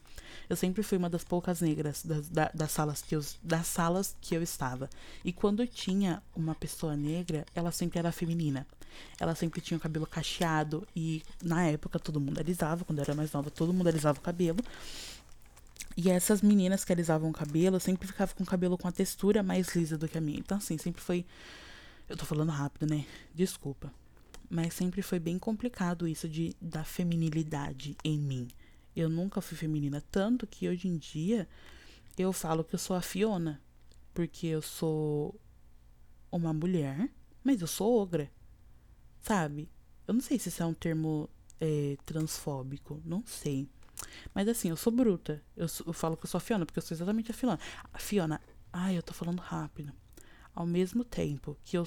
eu 0.49 0.55
sempre 0.55 0.81
fui 0.83 0.97
uma 0.97 1.09
das 1.09 1.25
poucas 1.25 1.59
negras 1.59 2.03
das, 2.03 2.29
das, 2.29 2.51
das 2.53 2.71
salas, 2.71 3.01
que 3.01 3.15
eu, 3.15 3.21
das 3.43 3.67
salas 3.67 4.15
que 4.21 4.33
eu 4.33 4.41
estava. 4.41 4.89
E 5.25 5.33
quando 5.33 5.67
tinha 5.67 6.23
uma 6.33 6.55
pessoa 6.55 6.95
negra, 6.95 7.45
ela 7.53 7.71
sempre 7.71 7.99
era 7.99 8.11
feminina. 8.11 8.65
Ela 9.19 9.35
sempre 9.35 9.61
tinha 9.61 9.77
o 9.77 9.81
cabelo 9.81 10.07
cacheado 10.07 10.87
e 10.95 11.21
na 11.43 11.65
época 11.65 11.99
todo 11.99 12.19
mundo 12.19 12.39
alisava, 12.39 12.85
quando 12.85 12.99
eu 12.99 13.03
era 13.03 13.13
mais 13.13 13.31
nova, 13.31 13.51
todo 13.51 13.73
mundo 13.73 13.87
alisava 13.87 14.17
o 14.17 14.21
cabelo. 14.21 14.63
E 15.97 16.11
essas 16.11 16.43
meninas 16.43 16.85
que 16.85 16.93
alisavam 16.93 17.31
o 17.31 17.33
cabelo 17.33 17.79
sempre 17.79 18.07
ficavam 18.07 18.35
com 18.35 18.43
o 18.43 18.45
cabelo 18.45 18.77
com 18.77 18.87
a 18.87 18.91
textura 18.91 19.41
mais 19.41 19.75
lisa 19.75 19.97
do 19.97 20.07
que 20.07 20.15
a 20.15 20.21
minha. 20.21 20.37
Então, 20.37 20.59
assim, 20.59 20.77
sempre 20.77 21.01
foi. 21.01 21.25
Eu 22.07 22.15
tô 22.15 22.23
falando 22.23 22.51
rápido, 22.51 22.87
né? 22.87 23.03
Desculpa. 23.33 23.91
Mas 24.47 24.75
sempre 24.75 25.01
foi 25.01 25.17
bem 25.17 25.39
complicado 25.39 26.07
isso 26.07 26.29
de 26.29 26.55
da 26.61 26.83
feminilidade 26.83 27.97
em 28.03 28.19
mim. 28.19 28.47
Eu 28.95 29.09
nunca 29.09 29.41
fui 29.41 29.57
feminina, 29.57 30.03
tanto 30.11 30.45
que 30.45 30.69
hoje 30.69 30.87
em 30.87 30.97
dia 30.97 31.47
eu 32.15 32.31
falo 32.31 32.63
que 32.63 32.75
eu 32.75 32.79
sou 32.79 32.95
a 32.95 33.01
Fiona. 33.01 33.59
Porque 34.13 34.45
eu 34.45 34.61
sou 34.61 35.39
uma 36.31 36.53
mulher, 36.53 37.09
mas 37.43 37.59
eu 37.59 37.67
sou 37.67 37.99
ogra. 37.99 38.31
Sabe? 39.19 39.67
Eu 40.07 40.13
não 40.13 40.21
sei 40.21 40.37
se 40.37 40.49
isso 40.49 40.61
é 40.61 40.65
um 40.65 40.75
termo 40.75 41.27
é, 41.59 41.97
transfóbico, 42.05 43.01
não 43.03 43.23
sei. 43.25 43.67
Mas 44.33 44.47
assim, 44.47 44.69
eu 44.69 44.77
sou 44.77 44.91
bruta. 44.91 45.43
Eu, 45.55 45.67
eu, 45.85 45.93
falo 45.93 46.17
que 46.17 46.25
eu 46.25 46.29
sou 46.29 46.37
a 46.37 46.41
Fiona, 46.41 46.65
porque 46.65 46.79
eu 46.79 46.83
sou 46.83 46.95
exatamente 46.95 47.31
a 47.31 47.33
Fiona. 47.33 47.59
A 47.93 47.99
Fiona, 47.99 48.41
ai, 48.71 48.97
eu 48.97 49.03
tô 49.03 49.13
falando 49.13 49.39
rápido. 49.39 49.91
Ao 50.53 50.65
mesmo 50.65 51.03
tempo 51.03 51.57
que 51.63 51.77
eu 51.77 51.85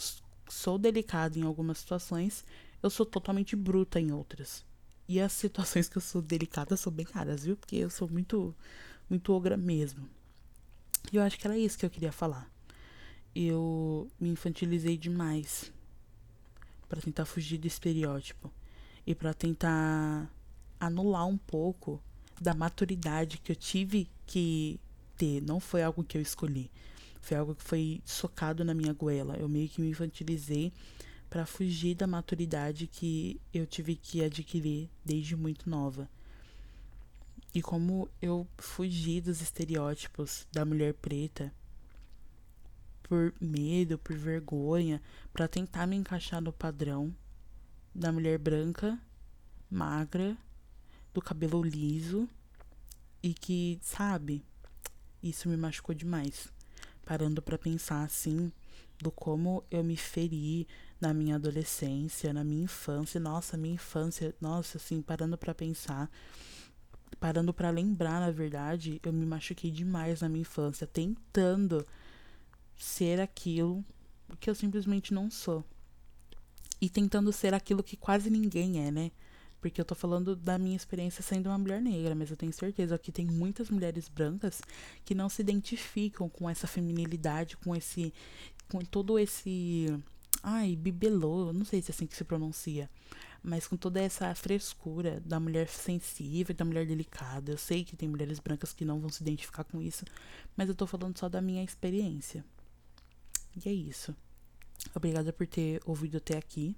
sou 0.48 0.78
delicada 0.78 1.38
em 1.38 1.42
algumas 1.42 1.78
situações, 1.78 2.44
eu 2.83 2.90
sou 2.90 3.04
totalmente 3.06 3.56
bruta 3.56 4.00
em 4.00 4.12
outras. 4.12 4.64
E 5.09 5.20
as 5.20 5.33
situações 5.35 5.88
que 5.88 5.98
eu 5.98 6.02
sou 6.02 6.22
delicada 6.22 6.76
são 6.76 6.92
bem 6.92 7.06
raras, 7.12 7.44
viu? 7.44 7.56
Porque 7.56 7.76
eu 7.76 7.90
sou 7.90 8.09
muito, 8.09 8.54
muito 9.09 9.33
ogra 9.33 9.56
mesmo. 9.56 10.09
E 11.12 11.16
eu 11.16 11.22
acho 11.22 11.38
que 11.38 11.46
era 11.46 11.59
isso 11.59 11.78
que 11.78 11.85
eu 11.85 11.90
queria 11.90 12.12
falar. 12.12 12.50
Eu 13.35 14.11
me 14.20 14.28
infantilizei 14.28 14.96
demais 14.96 15.72
para 16.88 17.00
tentar 17.00 17.24
fugir 17.24 17.59
do 17.59 17.66
estereótipo 17.66 18.52
e 19.06 19.14
para 19.14 19.33
tentar 19.33 20.28
anular 20.78 21.26
um 21.26 21.38
pouco 21.38 22.02
da 22.40 22.55
maturidade 22.55 23.38
que 23.38 23.53
eu 23.53 23.57
tive 23.57 24.09
que 24.26 24.81
ter. 25.16 25.42
Não 25.42 25.61
foi 25.61 25.83
algo 25.83 26.03
que 26.03 26.16
eu 26.16 26.22
escolhi. 26.22 26.70
Foi 27.20 27.37
algo 27.37 27.55
que 27.55 27.62
foi 27.62 28.00
socado 28.05 28.64
na 28.64 28.72
minha 28.72 28.94
goela. 28.94 29.37
Eu 29.37 29.48
meio 29.48 29.68
que 29.68 29.81
me 29.81 29.90
infantilizei 29.90 30.72
para 31.29 31.44
fugir 31.44 31.94
da 31.94 32.07
maturidade 32.07 32.87
que 32.87 33.40
eu 33.53 33.66
tive 33.66 33.94
que 33.94 34.24
adquirir 34.24 34.88
desde 35.05 35.37
muito 35.37 35.68
nova. 35.68 36.09
E 37.55 37.61
como 37.61 38.09
eu 38.22 38.46
fugi 38.59 39.20
dos 39.20 39.40
estereótipos 39.40 40.46
da 40.53 40.64
mulher 40.64 40.94
preta 40.94 41.53
por 43.03 43.35
medo, 43.40 43.98
por 43.98 44.16
vergonha, 44.16 45.03
para 45.33 45.48
tentar 45.48 45.87
me 45.87 45.96
encaixar 45.96 46.40
no 46.40 46.53
padrão 46.53 47.14
da 47.92 48.12
mulher 48.12 48.38
branca, 48.38 48.98
magra, 49.68 50.38
do 51.12 51.20
cabelo 51.20 51.62
liso 51.62 52.29
e 53.23 53.35
que, 53.35 53.79
sabe, 53.83 54.44
isso 55.23 55.49
me 55.49 55.57
machucou 55.57 55.94
demais. 55.94 56.49
Parando 57.05 57.42
para 57.42 57.59
pensar 57.59 58.05
assim, 58.05 58.53
do 58.99 59.11
como 59.11 59.64
eu 59.70 59.83
me 59.83 59.96
feri 59.96 60.66
na 61.01 61.12
minha 61.14 61.37
adolescência, 61.37 62.33
na 62.33 62.44
minha 62.44 62.64
infância, 62.64 63.18
nossa, 63.18 63.57
minha 63.57 63.75
infância, 63.75 64.35
nossa, 64.40 64.79
assim, 64.79 65.01
parando 65.01 65.37
para 65.37 65.55
pensar, 65.55 66.11
parando 67.18 67.53
para 67.53 67.70
lembrar, 67.70 68.20
na 68.20 68.31
verdade, 68.31 69.01
eu 69.03 69.12
me 69.12 69.25
machuquei 69.25 69.70
demais 69.70 70.20
na 70.20 70.29
minha 70.29 70.42
infância, 70.42 70.87
tentando 70.87 71.87
ser 72.77 73.20
aquilo 73.20 73.85
que 74.38 74.49
eu 74.49 74.55
simplesmente 74.55 75.12
não 75.12 75.31
sou. 75.31 75.64
E 76.81 76.88
tentando 76.88 77.33
ser 77.33 77.53
aquilo 77.53 77.83
que 77.83 77.96
quase 77.96 78.31
ninguém 78.31 78.87
é, 78.87 78.90
né? 78.90 79.11
Porque 79.61 79.81
eu 79.81 79.85
tô 79.85 79.94
falando 79.94 80.35
da 80.35 80.59
minha 80.59 80.77
experiência 80.77 81.23
sendo 81.23 81.49
uma 81.49 81.59
mulher 81.59 81.81
negra, 81.83 82.14
mas 82.14 82.31
eu 82.31 82.37
tenho 82.37 82.53
certeza 82.53 82.99
que 82.99 83.12
tem 83.12 83.27
muitas 83.27 83.68
mulheres 83.68 84.09
brancas 84.09 84.62
que 85.05 85.14
não 85.14 85.29
se 85.29 85.42
identificam 85.42 86.29
com 86.29 86.49
essa 86.49 86.66
feminilidade, 86.66 87.57
com 87.59 87.77
esse. 87.77 88.12
com 88.68 88.81
todo 88.81 89.18
esse. 89.18 89.87
Ai, 90.42 90.75
bibelô, 90.75 91.53
não 91.53 91.64
sei 91.64 91.83
se 91.83 91.90
é 91.90 91.94
assim 91.94 92.07
que 92.07 92.16
se 92.16 92.25
pronuncia. 92.25 92.88
Mas 93.42 93.66
com 93.66 93.77
toda 93.77 94.01
essa 94.01 94.35
frescura 94.35 95.20
da 95.20 95.38
mulher 95.40 95.68
sensível, 95.68 96.55
da 96.55 96.64
mulher 96.64 96.87
delicada. 96.87 97.53
Eu 97.53 97.59
sei 97.59 97.85
que 97.85 97.96
tem 97.96 98.09
mulheres 98.09 98.38
brancas 98.38 98.73
que 98.73 98.85
não 98.85 99.01
vão 99.01 99.11
se 99.11 99.23
identificar 99.23 99.64
com 99.64 99.81
isso, 99.81 100.05
mas 100.57 100.68
eu 100.68 100.75
tô 100.75 100.87
falando 100.87 101.18
só 101.18 101.29
da 101.29 101.40
minha 101.40 101.64
experiência. 101.64 102.44
E 103.64 103.68
é 103.68 103.73
isso. 103.73 104.14
Obrigada 104.94 105.33
por 105.33 105.46
ter 105.46 105.81
ouvido 105.85 106.16
até 106.18 106.38
aqui. 106.38 106.77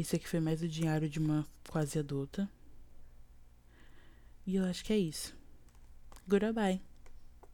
Esse 0.00 0.16
aqui 0.16 0.26
foi 0.26 0.40
mais 0.40 0.62
o 0.62 0.66
diário 0.66 1.10
de 1.10 1.18
uma 1.18 1.46
quase 1.68 1.98
adulta. 1.98 2.48
E 4.46 4.56
eu 4.56 4.64
acho 4.64 4.82
que 4.82 4.94
é 4.94 4.98
isso. 4.98 5.36
Goodbye. 6.26 6.80